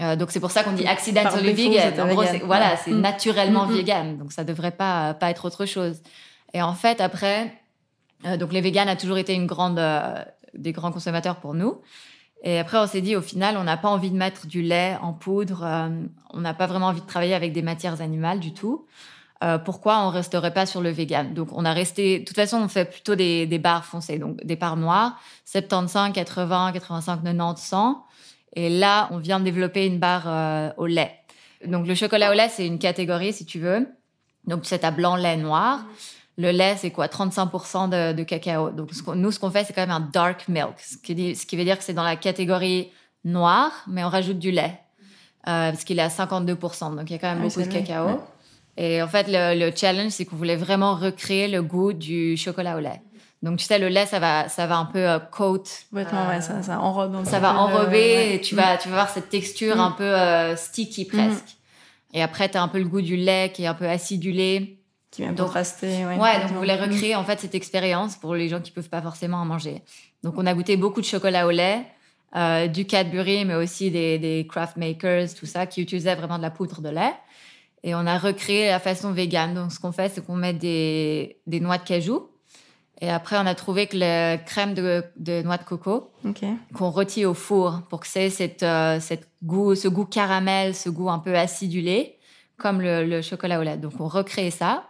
Euh, 0.00 0.16
donc, 0.16 0.30
c'est 0.30 0.40
pour 0.40 0.50
ça 0.50 0.62
qu'on 0.62 0.72
dit 0.72 0.86
accidentally 0.86 1.52
vegan. 1.52 2.00
En 2.00 2.08
gros, 2.08 2.24
voilà, 2.44 2.76
c'est 2.76 2.90
naturellement 2.90 3.66
Mm, 3.66 3.70
mm. 3.70 3.76
vegan. 3.76 4.18
Donc, 4.18 4.32
ça 4.32 4.42
ne 4.42 4.48
devrait 4.48 4.72
pas, 4.72 5.14
pas 5.14 5.30
être 5.30 5.44
autre 5.44 5.64
chose. 5.64 6.02
Et 6.52 6.62
en 6.62 6.74
fait, 6.74 7.00
après, 7.00 7.52
euh, 8.26 8.36
donc 8.36 8.52
les 8.52 8.60
véganes 8.60 8.88
a 8.88 8.96
toujours 8.96 9.18
été 9.18 9.34
une 9.34 9.46
grande, 9.46 9.78
euh, 9.78 10.24
des 10.54 10.72
grands 10.72 10.92
consommateurs 10.92 11.36
pour 11.36 11.54
nous. 11.54 11.80
Et 12.46 12.58
après, 12.58 12.76
on 12.78 12.86
s'est 12.86 13.00
dit, 13.00 13.16
au 13.16 13.22
final, 13.22 13.56
on 13.56 13.64
n'a 13.64 13.78
pas 13.78 13.88
envie 13.88 14.10
de 14.10 14.16
mettre 14.16 14.46
du 14.46 14.60
lait 14.60 14.98
en 15.00 15.14
poudre. 15.14 15.64
euh, 15.64 15.88
on 16.30 16.40
n'a 16.40 16.52
pas 16.52 16.66
vraiment 16.66 16.88
envie 16.88 17.00
de 17.00 17.06
travailler 17.06 17.34
avec 17.34 17.52
des 17.54 17.62
matières 17.62 18.02
animales 18.02 18.38
du 18.38 18.52
tout. 18.52 18.86
Euh, 19.42 19.56
pourquoi 19.58 20.04
on 20.06 20.10
resterait 20.10 20.52
pas 20.52 20.66
sur 20.66 20.82
le 20.82 20.90
vegan? 20.90 21.32
Donc, 21.32 21.48
on 21.52 21.64
a 21.64 21.72
resté. 21.72 22.20
De 22.20 22.24
toute 22.24 22.36
façon, 22.36 22.58
on 22.58 22.68
fait 22.68 22.84
plutôt 22.84 23.14
des, 23.14 23.46
des 23.46 23.58
barres 23.58 23.86
foncées, 23.86 24.18
donc 24.18 24.44
des 24.44 24.56
barres 24.56 24.76
noires, 24.76 25.18
75, 25.46 26.12
80, 26.12 26.72
85, 26.72 27.22
90, 27.24 27.62
100. 27.62 28.04
Et 28.56 28.68
là, 28.68 29.08
on 29.10 29.18
vient 29.18 29.40
de 29.40 29.44
développer 29.44 29.86
une 29.86 29.98
barre 29.98 30.24
euh, 30.26 30.70
au 30.76 30.86
lait. 30.86 31.14
Donc, 31.66 31.86
le 31.86 31.94
chocolat 31.94 32.30
au 32.30 32.34
lait, 32.34 32.50
c'est 32.50 32.66
une 32.66 32.78
catégorie, 32.78 33.32
si 33.32 33.46
tu 33.46 33.58
veux. 33.58 33.88
Donc, 34.46 34.60
c'est 34.64 34.84
à 34.84 34.90
blanc, 34.90 35.16
lait, 35.16 35.38
noir. 35.38 35.84
Le 36.36 36.50
lait, 36.50 36.74
c'est 36.76 36.90
quoi 36.90 37.06
35% 37.06 37.88
de, 37.88 38.12
de 38.16 38.22
cacao. 38.24 38.70
Donc, 38.70 38.92
ce 38.92 39.08
nous, 39.14 39.30
ce 39.30 39.38
qu'on 39.38 39.50
fait, 39.50 39.64
c'est 39.64 39.72
quand 39.72 39.82
même 39.82 39.90
un 39.92 40.00
dark 40.12 40.48
milk, 40.48 40.74
ce 40.78 40.96
qui, 40.96 41.14
dit- 41.14 41.36
ce 41.36 41.46
qui 41.46 41.56
veut 41.56 41.64
dire 41.64 41.78
que 41.78 41.84
c'est 41.84 41.92
dans 41.94 42.02
la 42.02 42.16
catégorie 42.16 42.90
noire, 43.24 43.70
mais 43.86 44.02
on 44.04 44.08
rajoute 44.08 44.38
du 44.38 44.50
lait, 44.50 44.80
euh, 45.46 45.70
parce 45.70 45.84
qu'il 45.84 45.98
est 45.98 46.02
à 46.02 46.08
52%. 46.08 46.96
Donc, 46.96 47.08
il 47.08 47.12
y 47.12 47.16
a 47.16 47.18
quand 47.18 47.28
même 47.28 47.38
Ah 47.40 47.46
beaucoup 47.48 47.62
de 47.62 47.72
cacao. 47.72 48.06
ouais. 48.06 48.16
Et 48.76 49.00
en 49.00 49.06
fait, 49.08 49.26
le, 49.28 49.58
le 49.58 49.70
challenge, 49.76 50.10
c'est 50.10 50.24
qu'on 50.24 50.34
voulait 50.36 50.56
vraiment 50.56 50.96
recréer 50.96 51.46
le 51.46 51.62
goût 51.62 51.92
du 51.92 52.36
chocolat 52.36 52.76
au 52.76 52.80
lait. 52.80 53.00
Donc, 53.40 53.58
tu 53.58 53.64
sais, 53.66 53.78
le 53.78 53.88
lait, 53.88 54.06
ça 54.06 54.18
va, 54.18 54.48
ça 54.48 54.66
va 54.66 54.78
un 54.78 54.86
peu 54.86 54.98
euh, 55.08 55.18
coat. 55.20 55.62
Euh, 55.94 55.98
ouais, 56.28 56.40
ça, 56.40 56.62
ça 56.62 56.80
enrobe 56.80 57.14
un 57.14 57.24
ça 57.24 57.38
va 57.38 57.52
le- 57.52 57.58
enrober 57.58 57.90
ouais. 58.16 58.34
et 58.34 58.40
tu 58.40 58.56
vas, 58.56 58.76
tu 58.78 58.88
vas 58.88 58.94
avoir 59.02 59.10
cette 59.10 59.28
texture 59.28 59.76
Mm. 59.76 59.80
un 59.80 59.90
peu 59.92 60.02
euh, 60.04 60.56
sticky 60.56 61.04
presque. 61.04 61.56
Et 62.12 62.22
après, 62.22 62.48
tu 62.48 62.56
as 62.58 62.62
un 62.62 62.68
peu 62.68 62.78
le 62.78 62.86
goût 62.86 63.02
du 63.02 63.16
lait 63.16 63.52
qui 63.54 63.62
est 63.64 63.66
un 63.66 63.74
peu 63.74 63.88
acidulé. 63.88 64.78
Qui 65.14 65.22
vient 65.22 65.32
Donc- 65.32 65.46
contraster. 65.46 66.04
Ouais, 66.06 66.16
Ouais, 66.18 66.40
donc 66.40 66.50
on 66.54 66.58
voulait 66.58 66.76
recréer 66.76 67.14
en 67.14 67.24
fait 67.24 67.38
cette 67.40 67.54
expérience 67.54 68.16
pour 68.16 68.34
les 68.34 68.48
gens 68.48 68.60
qui 68.60 68.70
peuvent 68.72 68.88
pas 68.88 69.00
forcément 69.02 69.36
en 69.38 69.44
manger. 69.44 69.82
Donc 70.22 70.34
on 70.38 70.46
a 70.46 70.54
goûté 70.54 70.76
beaucoup 70.76 71.00
de 71.00 71.06
chocolat 71.06 71.46
au 71.46 71.50
lait, 71.50 71.86
euh, 72.36 72.66
du 72.66 72.84
Cadbury, 72.84 73.44
mais 73.44 73.54
aussi 73.54 73.90
des, 73.90 74.18
des 74.18 74.46
craft 74.48 74.76
makers, 74.76 75.28
tout 75.38 75.46
ça, 75.46 75.66
qui 75.66 75.82
utilisaient 75.82 76.16
vraiment 76.16 76.36
de 76.38 76.42
la 76.42 76.50
poudre 76.50 76.80
de 76.80 76.88
lait. 76.88 77.12
Et 77.84 77.94
on 77.94 78.06
a 78.06 78.18
recréé 78.18 78.68
la 78.68 78.80
façon 78.80 79.12
végane. 79.12 79.54
Donc 79.54 79.70
ce 79.70 79.78
qu'on 79.78 79.92
fait, 79.92 80.08
c'est 80.08 80.24
qu'on 80.24 80.34
met 80.36 80.52
des, 80.54 81.36
des 81.46 81.60
noix 81.60 81.78
de 81.78 81.84
cajou. 81.84 82.30
Et 83.00 83.10
après, 83.10 83.36
on 83.36 83.44
a 83.46 83.54
trouvé 83.54 83.86
que 83.86 83.96
la 83.96 84.38
crème 84.38 84.72
de, 84.74 85.04
de 85.16 85.42
noix 85.42 85.58
de 85.58 85.64
coco, 85.64 86.10
qu'on 86.74 86.90
rôtit 86.90 87.24
au 87.26 87.34
four 87.34 87.82
pour 87.90 88.00
que 88.00 88.06
c'est 88.06 88.30
cette, 88.30 88.62
euh, 88.62 88.98
cette 89.00 89.28
goût, 89.44 89.74
ce 89.74 89.88
goût 89.88 90.06
caramel, 90.06 90.74
ce 90.74 90.88
goût 90.88 91.10
un 91.10 91.18
peu 91.18 91.36
acidulé, 91.36 92.16
comme 92.56 92.80
le, 92.80 93.04
le 93.04 93.20
chocolat 93.20 93.60
au 93.60 93.62
lait. 93.62 93.76
Donc 93.76 93.92
on 94.00 94.08
recrée 94.08 94.50
ça. 94.50 94.84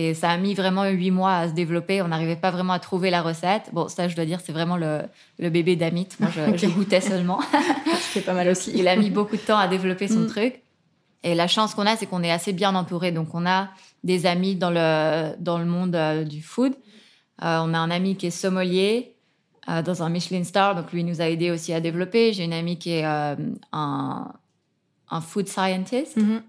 Et 0.00 0.14
ça 0.14 0.30
a 0.30 0.36
mis 0.36 0.54
vraiment 0.54 0.84
huit 0.84 1.10
mois 1.10 1.34
à 1.38 1.48
se 1.48 1.54
développer. 1.54 2.02
On 2.02 2.08
n'arrivait 2.08 2.36
pas 2.36 2.52
vraiment 2.52 2.72
à 2.74 2.78
trouver 2.78 3.10
la 3.10 3.20
recette. 3.20 3.70
Bon, 3.72 3.88
ça, 3.88 4.06
je 4.06 4.14
dois 4.14 4.26
dire, 4.26 4.38
c'est 4.40 4.52
vraiment 4.52 4.76
le, 4.76 5.00
le 5.40 5.50
bébé 5.50 5.74
d'Amit. 5.74 6.06
Moi, 6.20 6.30
je, 6.30 6.56
je 6.56 6.66
goûtais 6.68 7.00
seulement. 7.00 7.40
Est 8.14 8.20
pas 8.20 8.32
mal 8.32 8.46
aussi. 8.48 8.70
Il 8.76 8.86
a 8.86 8.94
mis 8.94 9.10
beaucoup 9.10 9.34
de 9.36 9.40
temps 9.40 9.58
à 9.58 9.66
développer 9.66 10.06
son 10.06 10.20
Mm. 10.20 10.26
truc. 10.28 10.62
Et 11.24 11.34
la 11.34 11.48
chance 11.48 11.74
qu'on 11.74 11.84
a, 11.84 11.96
c'est 11.96 12.06
qu'on 12.06 12.22
est 12.22 12.30
assez 12.30 12.52
bien 12.52 12.76
entouré. 12.76 13.10
Donc, 13.10 13.34
on 13.34 13.44
a 13.44 13.70
des 14.04 14.24
amis 14.26 14.54
dans 14.54 14.70
le, 14.70 15.34
dans 15.40 15.58
le 15.58 15.64
monde 15.64 15.96
euh, 15.96 16.22
du 16.22 16.42
food. 16.42 16.74
Euh, 17.42 17.58
on 17.64 17.74
a 17.74 17.78
un 17.78 17.90
ami 17.90 18.14
qui 18.14 18.26
est 18.28 18.30
sommelier 18.30 19.16
euh, 19.68 19.82
dans 19.82 20.04
un 20.04 20.10
Michelin 20.10 20.44
Star. 20.44 20.76
Donc, 20.76 20.92
lui 20.92 21.00
il 21.00 21.06
nous 21.06 21.20
a 21.20 21.28
aidé 21.28 21.50
aussi 21.50 21.72
à 21.72 21.80
développer. 21.80 22.32
J'ai 22.32 22.44
une 22.44 22.52
amie 22.52 22.78
qui 22.78 22.92
est 22.92 23.04
un, 23.04 23.36
un 25.10 25.20
food 25.20 25.48
scientist. 25.48 26.16
Mhm. 26.16 26.40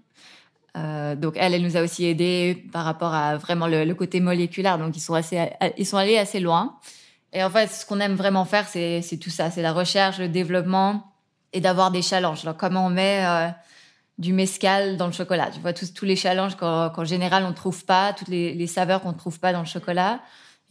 Euh, 0.76 1.16
donc 1.16 1.34
elle, 1.36 1.54
elle 1.54 1.62
nous 1.62 1.76
a 1.76 1.82
aussi 1.82 2.06
aidé 2.06 2.64
par 2.72 2.84
rapport 2.84 3.14
à 3.14 3.36
vraiment 3.36 3.66
le, 3.66 3.84
le 3.84 3.94
côté 3.94 4.20
moléculaire. 4.20 4.78
Donc 4.78 4.96
ils 4.96 5.00
sont 5.00 5.14
assez, 5.14 5.50
ils 5.76 5.86
sont 5.86 5.96
allés 5.96 6.18
assez 6.18 6.40
loin. 6.40 6.76
Et 7.32 7.42
en 7.44 7.50
fait, 7.50 7.68
ce 7.68 7.86
qu'on 7.86 8.00
aime 8.00 8.14
vraiment 8.14 8.44
faire, 8.44 8.66
c'est 8.68 9.18
tout 9.20 9.30
ça, 9.30 9.50
c'est 9.50 9.62
la 9.62 9.72
recherche, 9.72 10.18
le 10.18 10.28
développement 10.28 11.12
et 11.52 11.60
d'avoir 11.60 11.90
des 11.90 12.02
challenges. 12.02 12.44
Alors 12.44 12.56
comment 12.56 12.86
on 12.86 12.90
met 12.90 13.24
euh, 13.24 13.48
du 14.18 14.32
mescal 14.32 14.96
dans 14.96 15.06
le 15.06 15.12
chocolat 15.12 15.50
Tu 15.52 15.60
vois 15.60 15.72
tous 15.72 15.92
tous 15.92 16.04
les 16.04 16.16
challenges 16.16 16.56
qu'en 16.56 16.90
qu'en 16.90 17.04
général 17.04 17.44
on 17.44 17.50
ne 17.50 17.54
trouve 17.54 17.84
pas, 17.84 18.12
toutes 18.12 18.28
les, 18.28 18.54
les 18.54 18.66
saveurs 18.66 19.00
qu'on 19.02 19.12
ne 19.12 19.18
trouve 19.18 19.38
pas 19.40 19.52
dans 19.52 19.60
le 19.60 19.66
chocolat. 19.66 20.20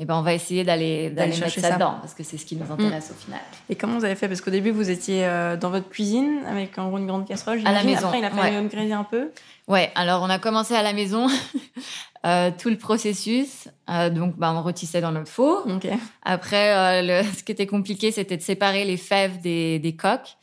Et 0.01 0.05
ben 0.05 0.15
on 0.15 0.21
va 0.21 0.33
essayer 0.33 0.63
d'aller 0.63 1.09
mettre 1.09 1.49
ça, 1.49 1.49
ça. 1.59 1.73
dedans 1.73 1.97
parce 1.99 2.13
que 2.13 2.23
c'est 2.23 2.37
ce 2.37 2.45
qui 2.45 2.55
nous 2.55 2.71
intéresse 2.71 3.11
au 3.11 3.21
final. 3.21 3.41
Et 3.67 3.75
comment 3.75 3.97
vous 3.97 4.05
avez 4.05 4.15
fait? 4.15 4.29
Parce 4.29 4.39
qu'au 4.39 4.49
début, 4.49 4.71
vous 4.71 4.89
étiez 4.89 5.25
euh, 5.25 5.57
dans 5.57 5.69
votre 5.69 5.89
cuisine 5.89 6.39
avec 6.47 6.77
en 6.77 6.87
gros 6.87 6.99
une 6.99 7.05
grande 7.05 7.27
casserole. 7.27 7.59
À 7.65 7.73
la 7.73 7.83
maison, 7.83 8.07
Après, 8.07 8.19
il 8.19 8.25
a 8.25 8.29
fallu 8.29 8.55
ouais. 8.55 8.63
upgrader 8.63 8.93
un 8.93 9.03
peu. 9.03 9.31
Ouais, 9.67 9.91
alors 9.95 10.23
on 10.23 10.29
a 10.29 10.39
commencé 10.39 10.73
à 10.73 10.83
la 10.83 10.93
maison 10.93 11.27
euh, 12.25 12.49
tout 12.57 12.69
le 12.69 12.77
processus. 12.77 13.67
Euh, 13.89 14.09
donc, 14.09 14.37
bah, 14.37 14.53
on 14.55 14.63
rôtissait 14.63 15.01
dans 15.01 15.11
notre 15.11 15.29
four. 15.29 15.67
Après, 16.23 17.03
le, 17.03 17.21
ce 17.37 17.43
qui 17.43 17.51
était 17.51 17.67
compliqué, 17.67 18.11
c'était 18.11 18.37
de 18.37 18.41
séparer 18.41 18.85
les 18.85 18.97
fèves 18.97 19.41
des, 19.41 19.79
des 19.79 19.95
coques. 19.97 20.37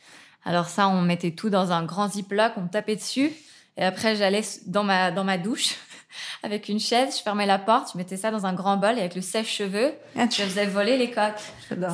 Alors 0.45 0.67
ça, 0.67 0.87
on 0.87 1.01
mettait 1.01 1.31
tout 1.31 1.49
dans 1.49 1.71
un 1.71 1.83
grand 1.83 2.09
ziploc, 2.09 2.51
on 2.57 2.67
tapait 2.67 2.95
dessus. 2.95 3.31
Et 3.75 3.83
après, 3.83 4.15
j'allais 4.15 4.41
dans 4.67 4.83
ma, 4.83 5.09
dans 5.11 5.23
ma 5.23 5.39
douche 5.39 5.75
avec 6.43 6.69
une 6.69 6.79
chaise, 6.79 7.17
je 7.17 7.21
fermais 7.23 7.45
la 7.45 7.57
porte, 7.59 7.89
je 7.93 7.97
mettais 7.97 8.17
ça 8.17 8.31
dans 8.31 8.45
un 8.45 8.53
grand 8.53 8.77
bol 8.77 8.97
et 8.97 9.01
avec 9.01 9.15
le 9.15 9.21
sèche-cheveux, 9.21 9.93
Ah, 10.17 10.25
je 10.29 10.41
faisais 10.43 10.65
voler 10.65 10.97
les 10.97 11.11
coques. 11.11 11.33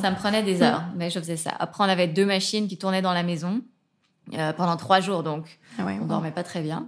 Ça 0.00 0.10
me 0.10 0.16
prenait 0.16 0.42
des 0.42 0.62
heures, 0.62 0.82
mais 0.96 1.10
je 1.10 1.18
faisais 1.18 1.36
ça. 1.36 1.52
Après, 1.58 1.82
on 1.84 1.88
avait 1.88 2.08
deux 2.08 2.26
machines 2.26 2.68
qui 2.68 2.78
tournaient 2.78 3.02
dans 3.02 3.12
la 3.12 3.22
maison 3.22 3.60
euh, 4.34 4.52
pendant 4.52 4.76
trois 4.76 5.00
jours, 5.00 5.22
donc 5.22 5.58
Ah 5.78 5.84
ouais, 5.84 5.98
on 6.00 6.06
dormait 6.06 6.30
pas 6.30 6.44
très 6.44 6.62
bien. 6.62 6.86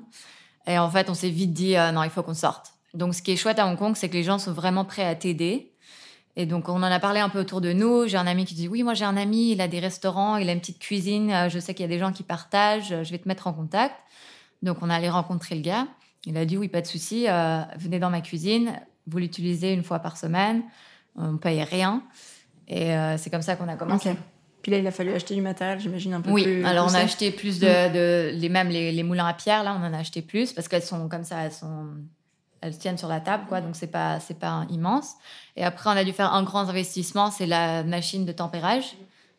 Et 0.67 0.79
en 0.79 0.91
fait, 0.91 1.09
on 1.11 1.15
s'est 1.15 1.31
vite 1.31 1.53
dit, 1.53 1.77
euh, 1.77 1.93
non, 1.93 2.03
il 2.03 2.11
faut 2.11 2.23
qu'on 2.23 2.35
sorte. 2.35 2.73
Donc, 2.95 3.15
ce 3.15 3.23
qui 3.23 3.33
est 3.33 3.37
chouette 3.37 3.59
à 3.59 3.67
Hong 3.67 3.77
Kong, 3.79 3.95
c'est 3.95 4.09
que 4.09 4.15
les 4.15 4.25
gens 4.25 4.39
sont 4.39 4.53
vraiment 4.53 4.85
prêts 4.85 5.05
à 5.05 5.15
t'aider. 5.15 5.73
Et 6.35 6.45
donc, 6.47 6.69
on 6.69 6.75
en 6.77 6.83
a 6.83 6.99
parlé 6.99 7.21
un 7.21 7.29
peu 7.29 7.39
autour 7.41 7.61
de 7.61 7.73
nous. 7.73 8.07
J'ai 8.09 8.17
un 8.17 8.27
ami 8.27 8.45
qui 8.47 8.55
dit, 8.55 8.69
oui, 8.69 8.83
moi, 8.83 8.95
j'ai 8.95 9.05
un 9.05 9.17
ami, 9.17 9.53
il 9.53 9.61
a 9.61 9.69
des 9.69 9.79
restaurants, 9.81 10.37
il 10.37 10.49
a 10.49 10.53
une 10.53 10.61
petite 10.61 10.79
cuisine. 10.79 11.31
euh, 11.31 11.49
Je 11.49 11.59
sais 11.59 11.73
qu'il 11.75 11.83
y 11.83 11.89
a 11.89 11.89
des 11.89 11.99
gens 11.99 12.13
qui 12.13 12.23
partagent. 12.25 12.89
Je 13.05 13.11
vais 13.11 13.19
te 13.19 13.29
mettre 13.29 13.47
en 13.47 13.53
contact. 13.53 13.95
Donc, 14.63 14.79
on 14.83 14.91
allé 14.91 15.09
rencontrer 15.09 15.55
le 15.55 15.61
gars. 15.61 15.87
Il 16.27 16.37
a 16.37 16.45
dit, 16.45 16.59
oui, 16.59 16.69
pas 16.69 16.81
de 16.83 16.87
souci. 16.87 17.27
euh, 17.29 17.61
venez 17.79 17.99
dans 17.99 18.11
ma 18.11 18.21
cuisine. 18.21 18.73
Vous 19.07 19.19
l'utilisez 19.19 19.73
une 19.73 19.83
fois 19.85 20.01
par 20.01 20.17
semaine. 20.17 20.63
On 21.17 21.33
ne 21.33 21.39
payait 21.39 21.65
rien. 21.65 22.03
Et 22.69 22.93
euh, 22.95 23.17
c'est 23.17 23.31
comme 23.31 23.43
ça 23.43 23.57
qu'on 23.57 23.69
a 23.69 23.77
commencé. 23.77 24.15
Puis 24.63 24.73
là, 24.73 24.79
il 24.79 24.87
a 24.87 24.91
fallu 24.91 25.13
acheter 25.15 25.35
du 25.37 25.41
matériel, 25.41 25.79
j'imagine, 25.79 26.13
un 26.15 26.21
peu 26.21 26.31
Oui, 26.33 26.43
plus. 26.43 26.65
alors 26.65 26.89
on 26.91 26.95
a 26.95 26.99
acheté 26.99 27.31
plus 27.31 27.61
de, 27.61 27.67
de- 27.93 28.31
les 28.37 28.49
même 28.49 28.69
les, 28.69 28.91
les 28.91 29.03
moulins 29.05 29.27
à 29.27 29.33
pierre 29.35 29.63
là, 29.63 29.79
on 29.81 29.85
en 29.87 29.93
a 29.95 29.99
acheté 29.99 30.23
plus 30.23 30.53
parce 30.53 30.67
qu'elles 30.67 30.83
sont 30.83 31.09
comme 31.09 31.23
ça, 31.23 31.39
elles 31.45 31.53
sont 31.53 31.87
elles 32.63 32.77
tiennent 32.77 32.99
sur 32.99 33.07
la 33.07 33.21
table 33.21 33.45
quoi, 33.49 33.61
donc 33.61 33.77
c'est 33.77 33.87
pas 33.87 34.19
c'est 34.19 34.39
pas 34.41 34.67
immense. 34.71 35.13
Et 35.55 35.63
après 35.63 35.89
on 35.89 35.93
a 35.93 36.03
dû 36.03 36.13
faire 36.13 36.33
un 36.33 36.43
grand 36.43 36.69
investissement, 36.69 37.31
c'est 37.31 37.47
la 37.47 37.85
machine 37.85 38.25
de 38.25 38.33
tempérage. 38.33 38.97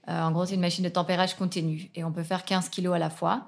Euh, 0.07 0.21
en 0.21 0.31
gros, 0.31 0.45
c'est 0.45 0.55
une 0.55 0.61
machine 0.61 0.85
de 0.85 0.89
tempérage 0.89 1.35
continu 1.35 1.89
et 1.93 2.05
on 2.05 2.13
peut 2.13 2.23
faire 2.23 2.45
15 2.45 2.69
kilos 2.69 2.95
à 2.95 2.99
la 2.99 3.09
fois. 3.09 3.47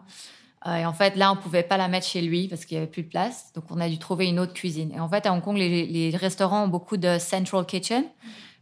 Euh, 0.67 0.75
et 0.75 0.85
en 0.85 0.93
fait, 0.93 1.15
là, 1.15 1.31
on 1.31 1.35
pouvait 1.35 1.63
pas 1.63 1.77
la 1.77 1.87
mettre 1.87 2.05
chez 2.05 2.21
lui 2.21 2.47
parce 2.47 2.65
qu'il 2.65 2.75
y 2.75 2.77
avait 2.77 2.89
plus 2.89 3.03
de 3.03 3.07
place, 3.09 3.53
donc 3.53 3.65
on 3.69 3.79
a 3.79 3.87
dû 3.87 3.97
trouver 3.97 4.27
une 4.27 4.39
autre 4.39 4.53
cuisine. 4.53 4.91
Et 4.93 4.99
en 4.99 5.07
fait, 5.07 5.25
à 5.25 5.33
Hong 5.33 5.41
Kong, 5.41 5.57
les, 5.57 5.85
les 5.85 6.15
restaurants 6.17 6.63
ont 6.65 6.67
beaucoup 6.67 6.97
de 6.97 7.17
central 7.17 7.65
kitchen. 7.65 8.03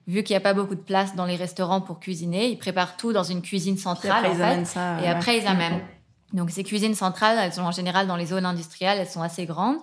Vu 0.06 0.24
qu'il 0.24 0.34
n'y 0.34 0.38
a 0.38 0.42
pas 0.42 0.54
beaucoup 0.54 0.76
de 0.76 0.82
place 0.82 1.16
dans 1.16 1.26
les 1.26 1.36
restaurants 1.36 1.82
pour 1.82 2.00
cuisiner, 2.00 2.48
ils 2.48 2.58
préparent 2.58 2.96
tout 2.96 3.12
dans 3.12 3.24
une 3.24 3.42
cuisine 3.42 3.78
centrale. 3.78 4.26
après, 4.26 4.30
en 4.30 4.32
ils 4.32 4.38
fait. 4.38 4.44
amènent 4.44 4.66
ça. 4.66 5.00
Et 5.00 5.02
ouais. 5.02 5.08
après, 5.08 5.38
ils 5.40 5.48
amènent. 5.48 5.82
Donc, 6.34 6.52
ces 6.52 6.64
cuisines 6.64 6.96
centrales, 6.96 7.38
elles 7.42 7.54
sont 7.54 7.64
en 7.64 7.72
général 7.72 8.08
dans 8.08 8.16
les 8.16 8.28
zones 8.28 8.46
industrielles, 8.46 9.00
elles 9.00 9.08
sont 9.08 9.22
assez 9.22 9.46
grandes. 9.46 9.78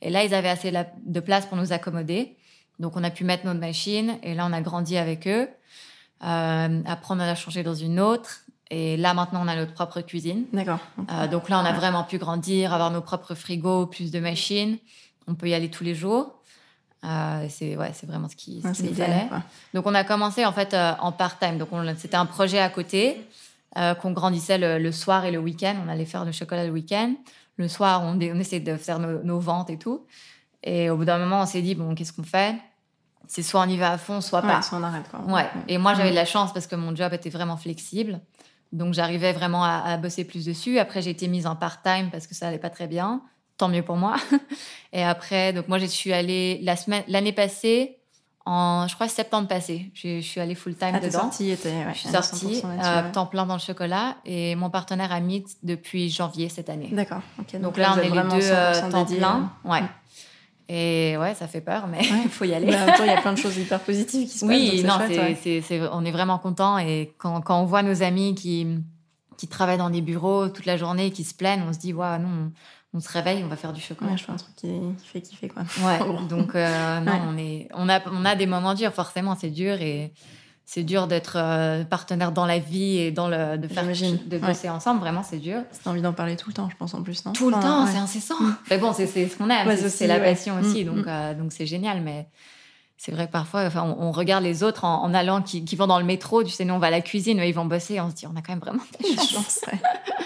Et 0.00 0.10
là, 0.10 0.24
ils 0.24 0.34
avaient 0.34 0.48
assez 0.48 0.72
de 0.72 1.20
place 1.20 1.46
pour 1.46 1.56
nous 1.56 1.72
accommoder. 1.72 2.36
Donc, 2.78 2.96
on 2.96 3.04
a 3.04 3.10
pu 3.10 3.24
mettre 3.24 3.44
notre 3.46 3.60
machine. 3.60 4.18
Et 4.22 4.34
là, 4.34 4.46
on 4.48 4.52
a 4.52 4.60
grandi 4.62 4.96
avec 4.96 5.28
eux. 5.28 5.48
Euh, 6.24 6.82
après, 6.86 7.14
on 7.14 7.18
en 7.18 7.20
a 7.20 7.34
changé 7.34 7.62
dans 7.62 7.74
une 7.74 8.00
autre. 8.00 8.40
Et 8.70 8.96
là, 8.98 9.14
maintenant, 9.14 9.40
on 9.44 9.48
a 9.48 9.56
notre 9.56 9.72
propre 9.72 10.00
cuisine. 10.02 10.44
D'accord. 10.52 10.78
Euh, 11.10 11.26
donc 11.26 11.48
là, 11.48 11.58
on 11.60 11.64
a 11.64 11.72
vraiment 11.72 12.04
pu 12.04 12.18
grandir, 12.18 12.72
avoir 12.74 12.90
nos 12.90 13.00
propres 13.00 13.34
frigos, 13.34 13.86
plus 13.86 14.10
de 14.10 14.20
machines. 14.20 14.76
On 15.26 15.34
peut 15.34 15.48
y 15.48 15.54
aller 15.54 15.70
tous 15.70 15.84
les 15.84 15.94
jours. 15.94 16.34
Euh, 17.04 17.46
c'est 17.48 17.76
ouais, 17.76 17.92
c'est 17.94 18.06
vraiment 18.06 18.28
ce 18.28 18.36
qui, 18.36 18.60
ce 18.60 18.66
Ouais, 18.66 18.72
nous 18.80 18.86
idéal. 18.90 19.28
fallait. 19.28 19.42
Donc 19.72 19.86
on 19.86 19.94
a 19.94 20.02
commencé 20.04 20.44
en 20.44 20.52
fait 20.52 20.74
euh, 20.74 20.92
en 21.00 21.12
part-time. 21.12 21.56
Donc 21.56 21.68
on- 21.72 21.94
c'était 21.96 22.16
un 22.16 22.26
projet 22.26 22.58
à 22.58 22.68
côté 22.68 23.20
qu'on 24.02 24.10
grandissait 24.10 24.58
le, 24.58 24.78
le 24.78 24.90
soir 24.90 25.24
et 25.24 25.30
le 25.30 25.38
week-end. 25.38 25.76
On 25.86 25.88
allait 25.88 26.04
faire 26.06 26.24
le 26.24 26.32
chocolat 26.32 26.64
le 26.66 26.72
week-end. 26.72 27.14
Le 27.58 27.68
soir, 27.68 28.02
on, 28.02 28.16
on 28.18 28.40
essayait 28.40 28.60
de 28.60 28.76
faire 28.76 28.98
nos, 28.98 29.22
nos 29.22 29.38
ventes 29.38 29.70
et 29.70 29.78
tout. 29.78 30.04
Et 30.64 30.90
au 30.90 30.96
bout 30.96 31.04
d'un 31.04 31.18
moment, 31.18 31.42
on 31.42 31.46
s'est 31.46 31.62
dit 31.62 31.76
bon, 31.76 31.94
qu'est-ce 31.94 32.12
qu'on 32.12 32.24
fait? 32.24 32.56
C'est 33.28 33.42
soit 33.44 33.60
on 33.60 33.68
y 33.68 33.76
va 33.76 33.92
à 33.92 33.98
fond, 33.98 34.20
soit 34.20 34.40
Ouais, 34.40 34.48
pas. 34.48 34.62
soit 34.62 34.78
on 34.78 34.82
arrête. 34.82 35.08
Quoi. 35.08 35.20
Ouais. 35.32 35.48
Et 35.68 35.78
moi, 35.78 35.94
j'avais 35.94 36.10
de 36.10 36.14
la 36.16 36.24
chance 36.24 36.52
parce 36.52 36.66
que 36.66 36.74
mon 36.74 36.96
job 36.96 37.12
était 37.12 37.30
vraiment 37.30 37.56
flexible. 37.56 38.20
Donc, 38.72 38.94
j'arrivais 38.94 39.32
vraiment 39.32 39.64
à, 39.64 39.82
à 39.84 39.96
bosser 39.96 40.24
plus 40.24 40.44
dessus. 40.44 40.78
Après, 40.78 41.00
j'ai 41.02 41.10
été 41.10 41.26
mise 41.28 41.46
en 41.46 41.56
part-time 41.56 42.10
parce 42.10 42.26
que 42.26 42.34
ça 42.34 42.48
allait 42.48 42.58
pas 42.58 42.70
très 42.70 42.86
bien. 42.86 43.22
Tant 43.56 43.68
mieux 43.68 43.82
pour 43.82 43.96
moi. 43.96 44.16
Et 44.92 45.02
après, 45.02 45.52
donc 45.52 45.68
moi, 45.68 45.78
je 45.78 45.86
suis 45.86 46.12
allée 46.12 46.60
la 46.62 46.76
semaine, 46.76 47.02
l'année 47.08 47.32
passée, 47.32 47.96
en, 48.46 48.86
je 48.88 48.94
crois, 48.94 49.08
septembre 49.08 49.48
passé. 49.48 49.90
Je, 49.94 50.20
je 50.20 50.26
suis 50.26 50.40
allée 50.40 50.54
full-time 50.54 50.92
Ah, 50.94 51.00
dedans. 51.00 51.20
sortie, 51.22 51.50
ouais, 51.52 51.86
je 51.92 51.98
suis 51.98 52.08
sortie, 52.08 52.46
100% 52.46 52.68
là-dessus, 52.68 52.88
euh, 52.88 53.02
ouais. 53.02 53.12
temps 53.12 53.26
plein 53.26 53.44
dans 53.46 53.54
le 53.54 53.60
chocolat. 53.60 54.16
Et 54.24 54.54
mon 54.54 54.70
partenaire 54.70 55.12
a 55.12 55.20
mis 55.20 55.44
depuis 55.62 56.08
janvier 56.08 56.48
cette 56.48 56.70
année. 56.70 56.88
D'accord. 56.92 57.20
Donc, 57.60 57.76
là, 57.76 57.94
on 57.96 58.00
est 58.00 58.04
les 58.04 58.10
deux 58.40 58.50
euh, 58.50 58.72
100% 58.72 58.90
temps 58.90 59.04
plein. 59.06 59.50
euh. 59.64 59.68
Ouais. 59.70 59.82
Et 60.70 61.16
ouais, 61.18 61.34
ça 61.34 61.46
fait 61.48 61.62
peur, 61.62 61.86
mais 61.86 61.98
il 62.02 62.12
Ouais. 62.12 62.22
faut 62.30 62.44
y 62.44 62.52
aller. 62.54 62.66
Temps, 62.70 63.04
il 63.04 63.06
y 63.06 63.10
a 63.10 63.20
plein 63.20 63.32
de 63.32 63.38
choses 63.38 63.56
hyper 63.56 63.80
positives 63.80 64.28
qui 64.28 64.38
se 64.38 64.44
passent. 64.46 64.54
Oui, 64.56 64.82
donc 64.82 64.86
non, 64.90 64.96
chouette, 64.98 65.10
c'est, 65.12 65.18
ouais. 65.20 65.38
c'est- 65.42 65.60
c'est- 65.62 65.88
on 65.92 66.04
est 66.04 66.10
vraiment 66.10 66.38
content 66.38 66.76
et 66.78 67.14
quand, 67.18 67.40
quand 67.40 67.60
on 67.60 67.64
voit 67.64 67.82
nos 67.82 68.02
amis 68.02 68.34
qui, 68.34 68.66
qui 69.38 69.48
travaillent 69.48 69.78
dans 69.78 69.88
des 69.90 70.02
bureaux 70.02 70.48
toute 70.48 70.66
la 70.66 70.76
journée 70.76 71.06
et 71.06 71.10
qui 71.10 71.24
se 71.24 71.34
plaignent, 71.34 71.62
on 71.66 71.72
se 71.72 71.78
dit, 71.78 71.92
waouh, 71.94 72.18
non, 72.20 72.28
on, 72.92 72.98
on 72.98 73.00
se 73.00 73.10
réveille, 73.10 73.42
on 73.44 73.48
va 73.48 73.56
faire 73.56 73.72
du 73.72 73.80
chocolat. 73.80 74.16
Je 74.16 74.24
fais 74.24 74.32
un 74.32 74.36
truc 74.36 74.54
qui, 74.56 74.68
qui 74.98 75.06
fait 75.08 75.20
kiffer, 75.22 75.48
quoi. 75.48 75.62
Ouais, 75.86 75.98
donc 76.28 76.54
euh, 76.54 77.00
non, 77.00 77.12
on, 77.30 77.38
est, 77.38 77.68
on, 77.74 77.88
a, 77.88 78.00
on 78.10 78.24
a 78.26 78.34
des 78.34 78.46
moments 78.46 78.74
durs, 78.74 78.92
forcément, 78.92 79.36
c'est 79.40 79.50
dur 79.50 79.80
et 79.80 80.12
c'est 80.70 80.82
dur 80.82 81.06
d'être 81.06 81.38
euh, 81.38 81.82
partenaire 81.82 82.30
dans 82.30 82.44
la 82.44 82.58
vie 82.58 82.98
et 82.98 83.10
dans 83.10 83.26
le, 83.26 83.56
de 83.56 83.68
faire 83.68 83.86
ouais. 83.86 84.38
bosser 84.38 84.68
ensemble, 84.68 85.00
vraiment, 85.00 85.22
c'est 85.22 85.38
dur. 85.38 85.62
T'as 85.82 85.88
envie 85.90 86.02
d'en 86.02 86.12
parler 86.12 86.36
tout 86.36 86.50
le 86.50 86.52
temps, 86.52 86.68
je 86.70 86.76
pense, 86.76 86.92
en 86.92 87.02
plus, 87.02 87.24
non? 87.24 87.32
Tout 87.32 87.48
le 87.48 87.54
temps, 87.54 87.86
ouais. 87.86 87.90
c'est 87.90 87.96
incessant. 87.96 88.34
Mais 88.70 88.76
bon, 88.76 88.92
c'est, 88.92 89.06
ce 89.06 89.34
qu'on 89.38 89.48
aime, 89.48 89.66
Ouais, 89.66 89.78
c'est, 89.78 90.06
la 90.06 90.20
passion 90.20 90.60
aussi, 90.60 90.84
Mm, 90.84 90.86
donc, 90.88 91.06
mm. 91.06 91.08
euh, 91.08 91.34
donc 91.34 91.52
c'est 91.52 91.64
génial, 91.64 92.02
mais 92.02 92.26
c'est 92.98 93.12
vrai 93.12 93.28
que 93.28 93.32
parfois, 93.32 93.64
enfin, 93.64 93.82
on, 93.98 94.08
on 94.08 94.12
regarde 94.12 94.44
les 94.44 94.62
autres 94.62 94.84
en, 94.84 95.02
en 95.04 95.14
allant, 95.14 95.40
qui, 95.40 95.64
qui 95.64 95.74
vont 95.74 95.86
dans 95.86 96.00
le 96.00 96.04
métro, 96.04 96.44
tu 96.44 96.50
sais, 96.50 96.66
nous 96.66 96.74
on 96.74 96.78
va 96.78 96.88
à 96.88 96.90
la 96.90 97.00
cuisine, 97.00 97.40
eux 97.40 97.46
ils 97.46 97.54
vont 97.54 97.64
bosser, 97.64 97.94
et 97.94 98.00
on 98.02 98.10
se 98.10 98.14
dit, 98.14 98.26
on 98.26 98.36
a 98.36 98.42
quand 98.42 98.52
même 98.52 98.58
vraiment 98.58 98.82
de 99.00 99.16
la 99.16 99.22
chance. 99.26 99.60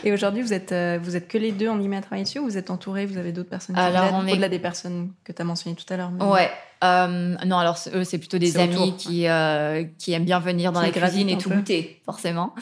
Et 0.02 0.12
aujourd'hui, 0.12 0.42
vous 0.42 0.52
êtes, 0.52 0.72
euh, 0.72 0.98
vous 1.00 1.14
êtes 1.14 1.28
que 1.28 1.38
les 1.38 1.52
deux 1.52 1.68
en 1.68 1.76
guillemets 1.76 1.98
à 1.98 2.02
travailler 2.02 2.24
dessus 2.24 2.40
ou 2.40 2.46
vous 2.46 2.58
êtes 2.58 2.70
entourés, 2.70 3.06
vous 3.06 3.16
avez 3.18 3.30
d'autres 3.30 3.48
personnes 3.50 3.76
qui 3.76 3.80
Alors, 3.80 4.10
on 4.14 4.26
est- 4.26 4.32
au-delà 4.32 4.48
des 4.48 4.58
personnes 4.58 5.12
que 5.22 5.30
tu 5.30 5.40
as 5.40 5.44
mentionnées 5.44 5.76
tout 5.76 5.84
à 5.94 5.96
l'heure 5.96 6.10
Ouais. 6.18 6.50
Euh, 6.82 7.36
non, 7.46 7.58
alors 7.58 7.78
eux, 7.94 8.04
c'est 8.04 8.18
plutôt 8.18 8.38
des 8.38 8.58
amis 8.58 8.76
autour, 8.76 8.96
qui, 8.96 9.28
euh, 9.28 9.84
qui 9.98 10.12
aiment 10.12 10.24
bien 10.24 10.40
venir 10.40 10.72
dans 10.72 10.80
la 10.80 10.90
cuisine 10.90 11.28
et 11.28 11.38
tout 11.38 11.48
peu. 11.48 11.56
goûter, 11.56 12.00
forcément. 12.06 12.54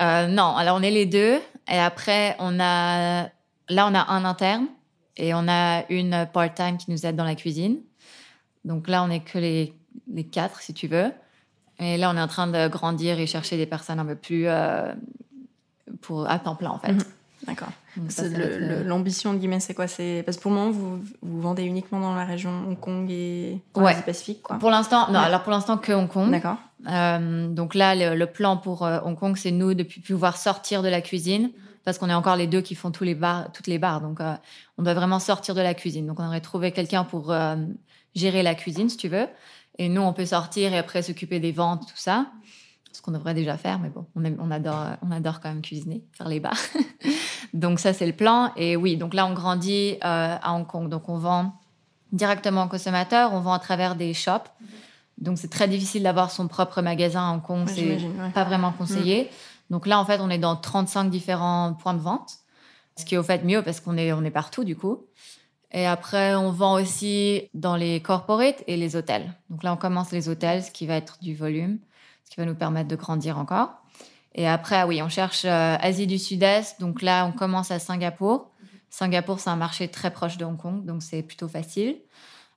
Euh, 0.00 0.26
non, 0.26 0.56
alors 0.56 0.76
on 0.76 0.82
est 0.82 0.90
les 0.90 1.06
deux. 1.06 1.40
Et 1.70 1.78
après, 1.78 2.36
on 2.38 2.58
a. 2.60 3.28
Là, 3.68 3.86
on 3.86 3.94
a 3.94 4.10
un 4.12 4.24
interne 4.24 4.66
et 5.16 5.32
on 5.34 5.46
a 5.48 5.84
une 5.88 6.26
part-time 6.32 6.76
qui 6.76 6.90
nous 6.90 7.06
aide 7.06 7.16
dans 7.16 7.24
la 7.24 7.36
cuisine. 7.36 7.78
Donc 8.64 8.88
là, 8.88 9.02
on 9.04 9.10
est 9.10 9.20
que 9.20 9.38
les, 9.38 9.72
les 10.12 10.24
quatre, 10.24 10.60
si 10.60 10.74
tu 10.74 10.88
veux. 10.88 11.12
Et 11.78 11.96
là, 11.96 12.10
on 12.12 12.16
est 12.16 12.20
en 12.20 12.28
train 12.28 12.48
de 12.48 12.68
grandir 12.68 13.18
et 13.18 13.26
chercher 13.26 13.56
des 13.56 13.66
personnes 13.66 13.98
un 13.98 14.04
peu 14.04 14.16
plus. 14.16 14.46
pour, 16.02 16.28
à 16.28 16.38
temps 16.38 16.56
plein, 16.56 16.70
en 16.70 16.78
fait. 16.78 16.92
Mhm. 16.92 17.02
D'accord. 17.46 17.68
Euh, 18.20 18.84
L'ambition 18.84 19.32
de 19.34 19.38
guillemets, 19.38 19.60
c'est 19.60 19.74
quoi? 19.74 19.86
C'est 19.88 20.22
parce 20.24 20.36
que 20.36 20.42
pour 20.42 20.50
le 20.52 20.56
moment, 20.58 20.70
vous, 20.70 21.00
vous 21.22 21.40
vendez 21.40 21.64
uniquement 21.64 22.00
dans 22.00 22.14
la 22.14 22.24
région 22.24 22.50
Hong 22.68 22.78
Kong 22.78 23.10
et 23.10 23.60
Ouais. 23.76 23.94
Pacifique, 24.06 24.42
quoi. 24.42 24.58
Pour 24.58 24.70
l'instant, 24.70 25.08
non, 25.10 25.18
Ouais. 25.18 25.24
alors 25.26 25.42
pour 25.42 25.52
l'instant 25.52 25.76
que 25.76 25.92
Hong 25.92 26.08
Kong. 26.08 26.30
D'accord. 26.30 26.56
Euh, 26.88 27.48
donc 27.48 27.74
là, 27.74 27.94
le, 27.94 28.16
le 28.16 28.26
plan 28.26 28.56
pour 28.56 28.84
euh, 28.84 29.00
Hong 29.04 29.16
Kong, 29.18 29.36
c'est 29.36 29.50
nous 29.50 29.74
de 29.74 29.82
pouvoir 29.82 30.36
sortir 30.36 30.82
de 30.82 30.88
la 30.88 31.00
cuisine 31.00 31.50
parce 31.84 31.98
qu'on 31.98 32.08
est 32.08 32.14
encore 32.14 32.36
les 32.36 32.46
deux 32.46 32.60
qui 32.60 32.74
font 32.76 32.92
tous 32.92 33.02
les 33.04 33.14
bars, 33.16 33.50
toutes 33.52 33.66
les 33.66 33.78
bars. 33.78 34.00
Donc, 34.00 34.20
euh, 34.20 34.34
on 34.78 34.82
doit 34.84 34.94
vraiment 34.94 35.18
sortir 35.18 35.54
de 35.56 35.60
la 35.60 35.74
cuisine. 35.74 36.06
Donc, 36.06 36.20
on 36.20 36.26
aurait 36.26 36.40
trouvé 36.40 36.70
quelqu'un 36.70 37.02
pour 37.04 37.32
euh, 37.32 37.56
gérer 38.14 38.42
la 38.44 38.54
cuisine, 38.54 38.88
si 38.88 38.96
tu 38.96 39.08
veux. 39.08 39.26
Et 39.78 39.88
nous, 39.88 40.02
on 40.02 40.12
peut 40.12 40.26
sortir 40.26 40.72
et 40.74 40.78
après 40.78 41.02
s'occuper 41.02 41.40
des 41.40 41.50
ventes, 41.50 41.82
tout 41.88 41.96
ça. 41.96 42.26
Ce 42.92 43.00
qu'on 43.00 43.12
devrait 43.12 43.34
déjà 43.34 43.56
faire, 43.56 43.78
mais 43.78 43.88
bon, 43.88 44.06
on, 44.14 44.24
aime- 44.24 44.38
on 44.40 44.50
adore, 44.50 44.96
on 45.02 45.10
adore 45.10 45.40
quand 45.40 45.48
même 45.48 45.62
cuisiner, 45.62 46.04
faire 46.12 46.28
les 46.28 46.40
bars. 46.40 46.58
donc, 47.54 47.80
ça, 47.80 47.92
c'est 47.92 48.06
le 48.06 48.12
plan. 48.12 48.52
Et 48.56 48.76
oui, 48.76 48.96
donc 48.96 49.14
là, 49.14 49.26
on 49.26 49.32
grandit 49.32 49.94
euh, 50.04 50.36
à 50.40 50.52
Hong 50.52 50.66
Kong. 50.66 50.88
Donc, 50.88 51.08
on 51.08 51.18
vend 51.18 51.54
directement 52.12 52.64
aux 52.64 52.68
consommateurs, 52.68 53.32
on 53.32 53.40
vend 53.40 53.54
à 53.54 53.58
travers 53.58 53.96
des 53.96 54.12
shops. 54.12 54.50
Donc, 55.18 55.38
c'est 55.38 55.50
très 55.50 55.68
difficile 55.68 56.02
d'avoir 56.02 56.30
son 56.30 56.48
propre 56.48 56.82
magasin 56.82 57.30
à 57.30 57.32
Hong 57.32 57.42
Kong. 57.42 57.66
Ouais, 57.66 57.72
c'est 57.74 57.96
ouais. 57.96 58.30
pas 58.34 58.44
vraiment 58.44 58.72
conseillé. 58.72 59.30
Donc 59.72 59.86
là, 59.86 59.98
en 59.98 60.04
fait, 60.04 60.20
on 60.20 60.28
est 60.28 60.38
dans 60.38 60.54
35 60.54 61.04
différents 61.08 61.72
points 61.72 61.94
de 61.94 62.00
vente, 62.00 62.34
ce 62.98 63.06
qui 63.06 63.14
est 63.14 63.18
au 63.18 63.22
fait 63.22 63.42
mieux 63.42 63.62
parce 63.62 63.80
qu'on 63.80 63.96
est, 63.96 64.12
on 64.12 64.22
est 64.22 64.30
partout 64.30 64.64
du 64.64 64.76
coup. 64.76 65.06
Et 65.72 65.86
après, 65.86 66.34
on 66.34 66.50
vend 66.50 66.74
aussi 66.74 67.48
dans 67.54 67.76
les 67.76 68.02
corporates 68.02 68.62
et 68.66 68.76
les 68.76 68.96
hôtels. 68.96 69.32
Donc 69.48 69.62
là, 69.62 69.72
on 69.72 69.78
commence 69.78 70.12
les 70.12 70.28
hôtels, 70.28 70.62
ce 70.62 70.70
qui 70.70 70.86
va 70.86 70.96
être 70.96 71.18
du 71.22 71.34
volume, 71.34 71.78
ce 72.24 72.30
qui 72.30 72.36
va 72.40 72.46
nous 72.46 72.54
permettre 72.54 72.88
de 72.88 72.96
grandir 72.96 73.38
encore. 73.38 73.82
Et 74.34 74.48
après, 74.48 74.76
ah 74.76 74.86
oui, 74.86 75.02
on 75.02 75.08
cherche 75.08 75.44
euh, 75.44 75.76
Asie 75.80 76.06
du 76.06 76.18
Sud-Est. 76.18 76.80
Donc 76.80 77.02
là, 77.02 77.26
on 77.26 77.32
commence 77.32 77.70
à 77.70 77.78
Singapour. 77.78 78.50
Singapour, 78.88 79.40
c'est 79.40 79.50
un 79.50 79.56
marché 79.56 79.88
très 79.88 80.10
proche 80.10 80.36
de 80.36 80.44
Hong 80.44 80.56
Kong, 80.56 80.84
donc 80.84 81.02
c'est 81.02 81.22
plutôt 81.22 81.48
facile. 81.48 81.96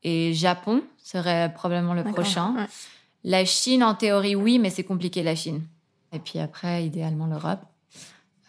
Et 0.04 0.34
Japon 0.34 0.84
serait 0.97 1.54
probablement 1.54 1.93
le 1.93 2.04
prochain. 2.04 2.54
Ouais. 2.56 2.65
La 3.23 3.45
Chine, 3.45 3.84
en 3.84 3.95
théorie, 3.95 4.36
oui, 4.36 4.60
mais 4.60 4.69
c'est 4.69 4.84
compliqué, 4.84 5.23
la 5.23 5.36
Chine. 5.36 5.63
Et 6.13 6.19
puis 6.19 6.39
après, 6.39 6.86
idéalement, 6.86 7.25
l'Europe. 7.25 7.62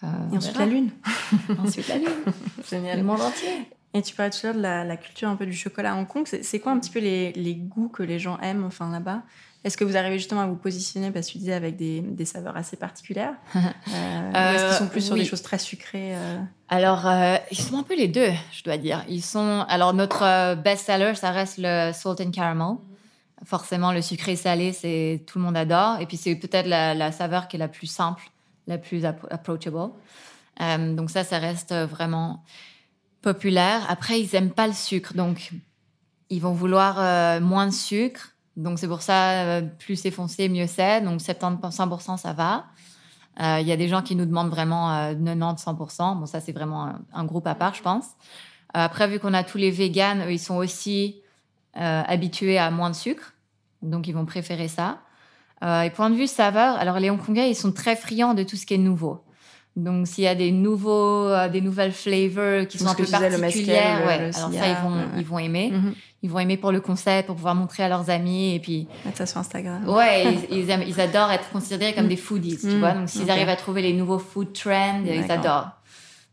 Euh, 0.05 0.07
Et 0.33 0.37
ensuite 0.37 0.59
la 0.59 0.67
Lune. 0.67 0.91
Ensuite, 1.59 1.89
la 1.89 1.99
Lune. 1.99 2.09
Le 2.27 2.65
Génial. 2.69 3.03
monde 3.03 3.21
entier. 3.21 3.69
Et 3.95 4.03
tu 4.03 4.15
parlais 4.15 4.31
tout 4.31 4.39
à 4.43 4.49
l'heure 4.49 4.57
de 4.57 4.61
la, 4.61 4.85
la, 4.85 4.97
culture 4.97 5.29
un 5.29 5.37
peu 5.37 5.47
du 5.47 5.55
chocolat 5.55 5.95
à 5.95 5.97
Hong 5.97 6.07
Kong. 6.07 6.27
C'est 6.27 6.61
quoi 6.61 6.73
un 6.73 6.79
petit 6.79 6.91
peu 6.91 6.99
les, 6.99 7.33
les, 7.33 7.55
goûts 7.55 7.89
que 7.89 8.03
les 8.03 8.19
gens 8.19 8.39
aiment 8.41 8.65
enfin, 8.65 8.91
là-bas? 8.91 9.23
Est-ce 9.67 9.77
que 9.77 9.83
vous 9.83 9.97
arrivez 9.97 10.17
justement 10.17 10.43
à 10.43 10.47
vous 10.47 10.55
positionner, 10.55 11.11
parce 11.11 11.27
que 11.27 11.33
tu 11.33 11.39
disais, 11.39 11.53
avec 11.53 11.77
des, 11.77 12.01
des 12.01 12.25
saveurs 12.25 12.57
assez 12.57 12.77
particulières 12.77 13.35
euh, 13.57 13.61
euh, 13.93 14.55
Est-ce 14.55 14.65
qu'ils 14.65 14.77
sont 14.77 14.87
plus 14.87 15.01
sur 15.01 15.17
des 15.17 15.25
choses 15.25 15.43
très 15.43 15.59
sucrées 15.59 16.15
euh? 16.15 16.39
Alors, 16.69 17.05
euh, 17.05 17.37
ils 17.51 17.59
sont 17.59 17.77
un 17.77 17.83
peu 17.83 17.97
les 17.97 18.07
deux, 18.07 18.31
je 18.53 18.63
dois 18.63 18.77
dire. 18.77 19.05
Ils 19.09 19.25
sont... 19.25 19.65
Alors, 19.69 19.93
notre 19.93 20.55
best-seller, 20.55 21.17
ça 21.17 21.33
reste 21.33 21.57
le 21.59 21.91
Salt 21.93 22.21
and 22.21 22.31
Caramel. 22.31 22.77
Forcément, 23.45 23.91
le 23.91 24.03
sucré 24.03 24.37
salé, 24.37 24.73
c'est 24.73 25.25
tout 25.27 25.41
le 25.41 25.45
monde 25.45 25.57
adore. 25.57 25.99
Et 26.01 26.07
puis, 26.07 26.17
c'est 26.17 26.37
peut-être 26.37 26.69
la, 26.69 26.95
la, 26.95 27.11
saveur 27.11 27.49
qui 27.49 27.57
est 27.57 27.59
la 27.59 27.67
plus 27.67 27.89
simple, 27.89 28.23
la 28.69 28.79
plus 28.79 29.05
approachable. 29.05 29.91
donc 30.61 31.11
ça, 31.11 31.25
ça 31.25 31.39
reste 31.41 31.75
vraiment 31.75 32.45
populaire. 33.21 33.85
Après, 33.89 34.21
ils 34.21 34.33
aiment 34.37 34.53
pas 34.53 34.69
le 34.69 34.75
sucre, 34.75 35.15
donc 35.15 35.51
ils 36.31 36.41
vont 36.41 36.53
vouloir 36.53 37.41
moins 37.41 37.67
de 37.67 37.73
sucre. 37.73 38.36
Donc 38.57 38.79
c'est 38.79 38.89
pour 38.89 39.03
ça, 39.03 39.43
euh, 39.43 39.63
plus 39.63 39.97
c'est 39.97 40.11
foncé, 40.11 40.49
mieux 40.49 40.67
c'est. 40.67 41.01
Donc 41.03 41.21
70%, 41.21 42.17
ça 42.17 42.33
va. 42.33 42.67
Euh, 43.41 43.59
il 43.61 43.67
y 43.67 43.73
a 43.73 43.77
des 43.77 43.89
gens 43.89 44.03
qui 44.03 44.17
nous 44.17 44.25
demandent 44.25 44.51
vraiment 44.51 45.13
90-100%. 45.13 46.19
Bon, 46.19 46.27
ça 46.27 46.41
c'est 46.41 46.53
vraiment 46.53 46.95
un, 47.13 47.25
groupe 47.25 47.47
à 47.47 47.55
part, 47.55 47.75
je 47.75 47.83
pense. 47.83 48.07
après, 48.73 49.09
vu 49.09 49.19
qu'on 49.21 49.35
a 49.35 49.45
tous 49.45 49.59
les 49.59 49.71
véganes, 49.71 50.25
ils 50.31 50.39
sont 50.39 50.57
aussi 50.57 51.21
habitués 51.75 52.57
à 52.57 52.71
moins 52.71 52.89
de 52.89 52.95
sucre. 52.95 53.35
Donc 53.83 54.09
ils 54.09 54.13
vont 54.13 54.25
préférer 54.25 54.69
ça. 54.69 55.01
et 55.63 55.91
point 55.91 56.09
de 56.09 56.15
vue 56.15 56.27
saveur, 56.27 56.77
alors 56.77 56.99
les 56.99 57.11
Hongkongais, 57.11 57.51
ils 57.51 57.55
sont 57.55 57.73
très 57.73 57.95
friands 57.95 58.33
de 58.33 58.43
tout 58.43 58.57
ce 58.57 58.65
qui 58.65 58.73
est 58.73 58.79
nouveau. 58.79 59.26
Donc, 59.77 60.07
s'il 60.07 60.25
y 60.25 60.27
a 60.27 60.35
des 60.35 60.53
nouveaux, 60.53 61.29
euh, 61.29 61.51
des 61.51 61.61
nouvelles 61.61 61.93
flavors 61.93 62.67
qui 62.67 62.79
sont 62.79 62.87
un 62.87 62.95
peu 62.95 63.05
particulières, 63.05 64.07
ouais, 64.07 64.15
alors 64.15 64.33
ça, 64.33 64.49
ils 64.51 64.89
vont, 64.89 64.97
ils 65.19 65.25
vont 65.25 65.39
aimer. 65.39 65.71
Mhm. 65.71 65.95
Ils 66.23 66.31
vont 66.31 66.39
aimer 66.39 66.57
pour 66.57 66.73
le 66.73 66.81
concept, 66.81 67.27
pour 67.27 67.37
pouvoir 67.37 67.55
montrer 67.55 67.83
à 67.83 67.91
leurs 67.91 68.09
amis 68.09 68.55
et 68.55 68.59
puis. 68.59 68.89
Mettre 69.05 69.19
ça 69.19 69.27
sur 69.27 69.39
Instagram. 69.39 69.87
Ouais, 69.87 70.35
ils, 70.51 70.71
aiment, 70.71 70.83
ils, 70.87 70.99
adorent 70.99 71.31
être 71.31 71.51
considérés 71.51 71.93
comme 71.93 72.09
des 72.09 72.17
foodies, 72.17 72.57
tu 72.59 72.69
mhm. 72.69 72.79
vois. 72.79 72.93
Donc, 72.93 73.11
s'ils 73.11 73.31
arrivent 73.31 73.51
à 73.51 73.57
trouver 73.57 73.83
les 73.83 73.93
nouveaux 73.93 74.19
food 74.19 74.55
trends, 74.55 75.03
ils 75.05 75.31
adorent. 75.31 75.73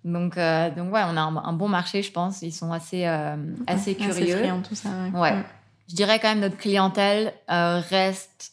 Donc, 0.05 0.37
euh, 0.37 0.69
donc 0.69 0.93
ouais, 0.93 1.01
on 1.05 1.17
a 1.17 1.21
un, 1.21 1.53
bon 1.53 1.67
marché, 1.67 2.01
je 2.01 2.11
pense. 2.11 2.41
Ils 2.41 2.53
sont 2.53 2.71
assez, 2.71 3.05
euh, 3.05 3.35
assez 3.67 3.95
curieux. 3.95 4.37
Assez 4.37 4.61
tout 4.67 4.75
ça. 4.75 4.89
Ouais. 5.13 5.19
ouais. 5.19 5.43
Je 5.89 5.95
dirais 5.95 6.19
quand 6.19 6.29
même 6.29 6.39
notre 6.39 6.57
clientèle 6.57 7.33
reste 7.49 8.52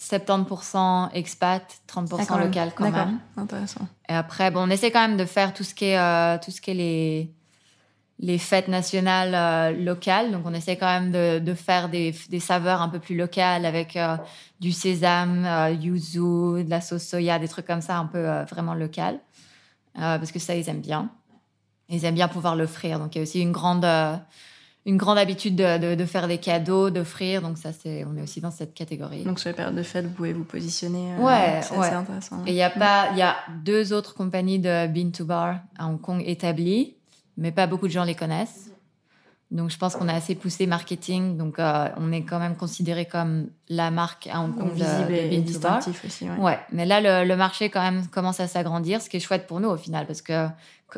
70% 0.00 1.10
expat, 1.12 1.62
30% 1.86 2.40
local 2.40 2.72
quand 2.74 2.90
même. 2.90 3.18
Intéressant. 3.36 3.86
Et 4.08 4.14
après, 4.14 4.50
bon, 4.50 4.66
on 4.66 4.70
essaie 4.70 4.90
quand 4.90 5.06
même 5.06 5.18
de 5.18 5.26
faire 5.26 5.52
tout 5.52 5.62
ce 5.62 5.74
qui 5.74 5.86
est, 5.86 5.98
euh, 5.98 6.38
tout 6.42 6.50
ce 6.50 6.62
qui 6.62 6.70
est 6.70 6.74
les, 6.74 7.34
les 8.18 8.38
fêtes 8.38 8.68
nationales 8.68 9.34
euh, 9.34 9.76
locales. 9.76 10.32
Donc, 10.32 10.42
on 10.46 10.54
essaie 10.54 10.76
quand 10.76 10.86
même 10.86 11.12
de, 11.12 11.38
de 11.38 11.54
faire 11.54 11.90
des, 11.90 12.14
des, 12.30 12.40
saveurs 12.40 12.80
un 12.80 12.88
peu 12.88 12.98
plus 12.98 13.14
locales 13.14 13.66
avec 13.66 13.94
euh, 13.96 14.16
du 14.58 14.72
sésame, 14.72 15.46
yuzu, 15.78 16.64
de 16.64 16.70
la 16.70 16.80
sauce 16.80 17.06
soya, 17.06 17.38
des 17.38 17.48
trucs 17.48 17.66
comme 17.66 17.82
ça 17.82 17.98
un 17.98 18.06
peu 18.06 18.26
vraiment 18.50 18.74
local. 18.74 19.20
parce 19.94 20.32
que 20.32 20.38
ça, 20.38 20.54
ils 20.54 20.66
aiment 20.70 20.80
bien. 20.80 21.10
Ils 21.90 22.06
aiment 22.06 22.14
bien 22.14 22.28
pouvoir 22.28 22.56
l'offrir. 22.56 22.98
Donc, 22.98 23.14
il 23.14 23.18
y 23.18 23.20
a 23.20 23.22
aussi 23.22 23.42
une 23.42 23.52
grande 23.52 23.84
une 24.86 24.96
grande 24.96 25.18
habitude 25.18 25.56
de, 25.56 25.94
de, 25.94 26.04
faire 26.06 26.26
des 26.26 26.38
cadeaux, 26.38 26.90
d'offrir. 26.90 27.42
Donc 27.42 27.58
ça, 27.58 27.72
c'est, 27.72 28.04
on 28.04 28.16
est 28.16 28.22
aussi 28.22 28.40
dans 28.40 28.50
cette 28.50 28.74
catégorie. 28.74 29.24
Donc 29.24 29.38
sur 29.38 29.48
les 29.48 29.54
périodes 29.54 29.74
de 29.74 29.82
fête, 29.82 30.06
vous 30.06 30.12
pouvez 30.12 30.32
vous 30.32 30.44
positionner. 30.44 31.12
Euh, 31.14 31.22
ouais, 31.22 31.60
c'est 31.62 31.76
intéressant. 31.76 32.42
Et 32.46 32.50
il 32.50 32.56
y 32.56 32.62
a 32.62 32.70
pas, 32.70 33.08
il 33.12 33.18
y 33.18 33.22
a 33.22 33.36
deux 33.62 33.92
autres 33.92 34.14
compagnies 34.14 34.58
de 34.58 34.86
bean 34.86 35.10
to 35.10 35.24
bar 35.24 35.56
à 35.78 35.86
Hong 35.86 36.00
Kong 36.00 36.22
établies, 36.24 36.96
mais 37.36 37.52
pas 37.52 37.66
beaucoup 37.66 37.88
de 37.88 37.92
gens 37.92 38.04
les 38.04 38.14
connaissent. 38.14 38.70
Donc 39.50 39.70
je 39.70 39.76
pense 39.76 39.96
qu'on 39.96 40.06
a 40.06 40.14
assez 40.14 40.36
poussé 40.36 40.66
marketing, 40.68 41.36
donc 41.36 41.58
euh, 41.58 41.88
on 41.96 42.12
est 42.12 42.22
quand 42.22 42.38
même 42.38 42.54
considéré 42.54 43.06
comme 43.06 43.48
la 43.68 43.90
marque 43.90 44.28
à 44.28 44.40
Hong 44.40 44.54
Kong 44.56 44.72
visible 44.72 45.08
de, 45.08 45.12
et 45.12 45.40
distinctif 45.40 46.04
aussi. 46.04 46.30
Ouais. 46.30 46.38
ouais. 46.38 46.58
mais 46.70 46.86
là 46.86 47.00
le, 47.00 47.28
le, 47.28 47.36
marché 47.36 47.68
quand 47.68 47.80
même 47.80 48.06
commence 48.06 48.38
à 48.38 48.46
s'agrandir, 48.46 49.02
ce 49.02 49.10
qui 49.10 49.16
est 49.16 49.20
chouette 49.20 49.48
pour 49.48 49.58
nous 49.58 49.68
au 49.68 49.76
final 49.76 50.06
parce 50.06 50.22
que 50.22 50.46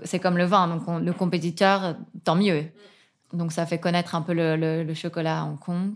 c'est 0.05 0.19
comme 0.19 0.37
le 0.37 0.45
vin, 0.45 0.69
donc 0.69 0.83
le 1.03 1.13
compétiteur, 1.15 1.97
tant 2.25 2.35
mieux. 2.35 2.67
Donc 3.33 3.53
ça 3.53 3.67
fait 3.67 3.79
connaître 3.79 4.15
un 4.15 4.23
peu 4.23 4.33
le, 4.35 4.95
chocolat 4.95 5.41
à 5.41 5.45
Hong 5.45 5.59
Kong. 5.59 5.95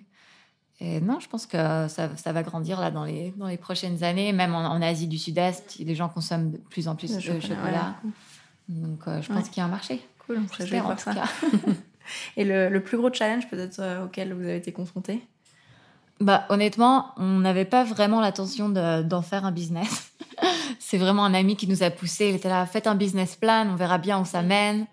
Et 0.80 1.00
non, 1.00 1.20
je 1.20 1.28
pense 1.28 1.46
que 1.46 1.56
ça, 1.56 2.16
ça, 2.16 2.32
va 2.32 2.42
grandir 2.42 2.80
là 2.80 2.90
dans 2.90 3.04
les, 3.04 3.32
dans 3.38 3.46
les 3.46 3.56
prochaines 3.56 4.04
années. 4.04 4.32
Même 4.32 4.54
en, 4.54 4.80
Asie 4.82 5.06
du 5.06 5.16
Sud-Est, 5.16 5.76
les 5.78 5.94
gens 5.94 6.08
consomment 6.08 6.50
de 6.50 6.58
plus 6.58 6.86
en 6.88 6.96
plus 6.96 7.16
de 7.16 7.20
chocolat. 7.20 7.94
Donc 8.68 9.00
euh, 9.06 9.22
je 9.22 9.32
pense 9.32 9.48
qu'il 9.48 9.58
y 9.58 9.60
a 9.60 9.66
un 9.66 9.70
marché. 9.70 10.06
Cool, 10.26 10.42
on 10.44 10.48
serait 10.52 10.80
voir 10.80 10.98
ça. 10.98 11.12
Et 12.36 12.44
le, 12.44 12.68
le, 12.68 12.82
plus 12.82 12.96
gros 12.96 13.12
challenge 13.12 13.48
peut-être 13.48 13.80
euh, 13.80 14.04
auquel 14.04 14.32
vous 14.32 14.42
avez 14.42 14.56
été 14.56 14.70
confronté? 14.70 15.26
Bah, 16.20 16.46
honnêtement, 16.48 17.12
on 17.16 17.40
n'avait 17.40 17.64
pas 17.64 17.84
vraiment 17.84 18.20
l'intention 18.20 18.68
d'en 18.68 19.22
faire 19.22 19.44
un 19.44 19.52
business. 19.52 20.12
C'est 20.78 20.98
vraiment 20.98 21.24
un 21.24 21.34
ami 21.34 21.56
qui 21.56 21.68
nous 21.68 21.82
a 21.82 21.90
poussé. 21.90 22.28
Il 22.28 22.36
était 22.36 22.48
là, 22.48 22.64
faites 22.64 22.86
un 22.86 22.94
business 22.94 23.36
plan, 23.36 23.66
on 23.68 23.76
verra 23.76 23.98
bien 23.98 24.18
où 24.20 24.24
ça 24.24 24.42
mène. 24.42 24.86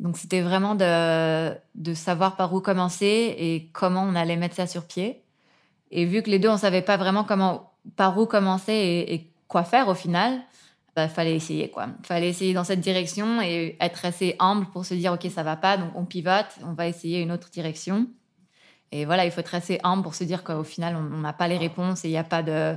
Donc 0.00 0.16
c'était 0.16 0.40
vraiment 0.40 0.74
de, 0.74 1.94
savoir 1.94 2.36
par 2.36 2.52
où 2.52 2.60
commencer 2.60 3.34
et 3.38 3.70
comment 3.72 4.02
on 4.02 4.14
allait 4.14 4.36
mettre 4.36 4.56
ça 4.56 4.66
sur 4.66 4.86
pied. 4.86 5.22
Et 5.90 6.04
vu 6.04 6.22
que 6.22 6.30
les 6.30 6.38
deux, 6.38 6.48
on 6.48 6.56
savait 6.56 6.82
pas 6.82 6.96
vraiment 6.96 7.24
comment, 7.24 7.72
par 7.96 8.18
où 8.18 8.26
commencer 8.26 8.72
et, 9.08 9.30
quoi 9.46 9.62
faire 9.62 9.88
au 9.88 9.94
final, 9.94 10.40
bah, 10.96 11.08
fallait 11.08 11.36
essayer 11.36 11.70
quoi. 11.70 11.88
Fallait 12.02 12.28
essayer 12.28 12.54
dans 12.54 12.64
cette 12.64 12.80
direction 12.80 13.40
et 13.40 13.76
être 13.80 14.04
assez 14.04 14.34
humble 14.40 14.66
pour 14.66 14.84
se 14.84 14.94
dire 14.94 15.12
ok 15.12 15.30
ça 15.30 15.42
va 15.42 15.56
pas, 15.56 15.76
donc 15.76 15.90
on 15.94 16.04
pivote, 16.04 16.46
on 16.64 16.72
va 16.72 16.88
essayer 16.88 17.20
une 17.20 17.30
autre 17.30 17.50
direction. 17.50 18.08
Et 18.90 19.04
voilà, 19.04 19.24
il 19.24 19.30
faut 19.30 19.40
être 19.40 19.54
assez 19.54 19.80
humble 19.84 20.02
pour 20.02 20.14
se 20.14 20.24
dire 20.24 20.42
qu'au 20.42 20.64
final 20.64 20.96
on 20.96 21.18
n'a 21.18 21.32
pas 21.32 21.46
les 21.46 21.58
réponses 21.58 22.04
et 22.04 22.08
il 22.08 22.12
n'y 22.12 22.18
a 22.18 22.24
pas 22.24 22.42
de 22.42 22.76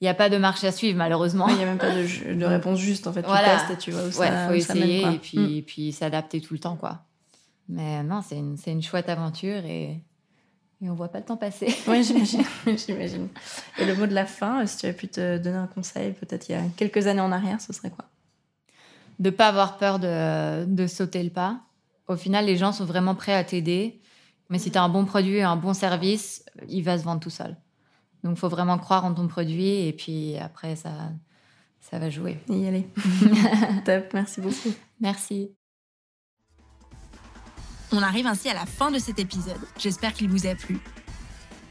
il 0.00 0.04
n'y 0.04 0.08
a 0.08 0.14
pas 0.14 0.28
de 0.28 0.36
marché 0.36 0.66
à 0.66 0.72
suivre 0.72 0.98
malheureusement. 0.98 1.48
Il 1.48 1.56
n'y 1.56 1.62
a 1.62 1.66
même 1.66 1.78
pas 1.78 1.90
de, 1.90 2.34
de, 2.34 2.44
réponse 2.44 2.78
juste 2.78 3.06
en 3.06 3.12
fait. 3.12 3.22
Tu 3.22 3.28
testes 3.28 3.70
et 3.70 3.76
tu 3.78 3.90
vois 3.90 4.04
où 4.04 4.12
ça, 4.12 4.48
faut 4.48 4.54
essayer 4.54 5.02
et 5.02 5.18
puis, 5.18 5.60
mm. 5.60 5.62
puis 5.62 5.92
s'adapter 5.92 6.40
tout 6.40 6.54
le 6.54 6.60
temps 6.60 6.76
quoi. 6.76 7.02
Mais 7.68 8.02
non, 8.02 8.22
c'est 8.22 8.36
une, 8.36 8.56
une, 8.66 8.82
chouette 8.82 9.08
aventure 9.08 9.64
et, 9.64 10.02
et 10.82 10.90
on 10.90 10.94
voit 10.94 11.08
pas 11.08 11.18
le 11.18 11.24
temps 11.24 11.36
passer. 11.36 11.66
Oui, 11.88 12.04
j'imagine. 12.04 13.28
et 13.78 13.84
le 13.84 13.94
mot 13.96 14.06
de 14.06 14.14
la 14.14 14.26
fin, 14.26 14.64
si 14.66 14.78
tu 14.78 14.86
avais 14.86 14.94
pu 14.94 15.08
te 15.08 15.38
donner 15.38 15.56
un 15.56 15.66
conseil, 15.66 16.12
peut-être 16.12 16.48
il 16.48 16.52
y 16.52 16.54
a 16.54 16.62
quelques 16.76 17.06
années 17.06 17.20
en 17.20 17.32
arrière, 17.32 17.60
ce 17.60 17.72
serait 17.72 17.90
quoi? 17.90 18.04
De 19.18 19.30
pas 19.30 19.48
avoir 19.48 19.78
peur 19.78 19.98
de, 19.98 20.66
de 20.66 20.86
sauter 20.86 21.22
le 21.22 21.30
pas. 21.30 21.60
Au 22.06 22.16
final, 22.16 22.44
les 22.44 22.56
gens 22.56 22.72
sont 22.72 22.84
vraiment 22.84 23.14
prêts 23.14 23.34
à 23.34 23.42
t'aider. 23.42 24.00
Mais 24.50 24.58
si 24.58 24.70
tu 24.70 24.78
as 24.78 24.82
un 24.82 24.88
bon 24.88 25.06
produit 25.06 25.36
et 25.36 25.42
un 25.42 25.56
bon 25.56 25.74
service, 25.74 26.44
il 26.68 26.82
va 26.82 26.98
se 26.98 27.02
vendre 27.02 27.20
tout 27.20 27.30
seul. 27.30 27.56
Donc, 28.26 28.36
il 28.36 28.40
faut 28.40 28.48
vraiment 28.48 28.76
croire 28.76 29.04
en 29.04 29.14
ton 29.14 29.28
produit 29.28 29.86
et 29.86 29.92
puis 29.92 30.36
après, 30.36 30.74
ça, 30.74 31.12
ça 31.80 32.00
va 32.00 32.10
jouer. 32.10 32.38
Et 32.50 32.58
y 32.58 32.66
aller. 32.66 32.88
Top, 33.84 34.12
merci 34.12 34.40
beaucoup. 34.40 34.74
Merci. 35.00 35.52
On 37.92 38.02
arrive 38.02 38.26
ainsi 38.26 38.48
à 38.48 38.54
la 38.54 38.66
fin 38.66 38.90
de 38.90 38.98
cet 38.98 39.20
épisode. 39.20 39.60
J'espère 39.78 40.12
qu'il 40.12 40.28
vous 40.28 40.48
a 40.48 40.56
plu. 40.56 40.80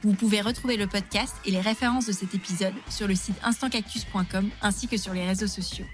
Vous 0.04 0.14
pouvez 0.14 0.40
retrouver 0.40 0.78
le 0.78 0.88
podcast 0.88 1.36
et 1.46 1.52
les 1.52 1.60
références 1.60 2.06
de 2.06 2.14
cet 2.14 2.34
épisode 2.34 2.74
sur 2.90 3.06
le 3.06 3.16
site 3.16 3.36
instantcactus.com 3.44 4.50
ainsi 4.62 4.88
que 4.88 4.96
sur 4.96 5.14
les 5.14 5.26
réseaux 5.26 5.48
sociaux. 5.48 5.86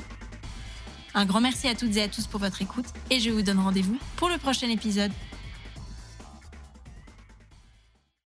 Un 1.16 1.26
grand 1.26 1.42
merci 1.42 1.68
à 1.68 1.74
toutes 1.74 1.98
et 1.98 2.04
à 2.04 2.08
tous 2.08 2.28
pour 2.28 2.40
votre 2.40 2.62
écoute 2.62 2.86
et 3.10 3.20
je 3.20 3.32
vous 3.32 3.42
donne 3.42 3.60
rendez-vous 3.60 3.98
pour 4.16 4.30
le 4.30 4.38
prochain 4.38 4.70
épisode. 4.70 5.12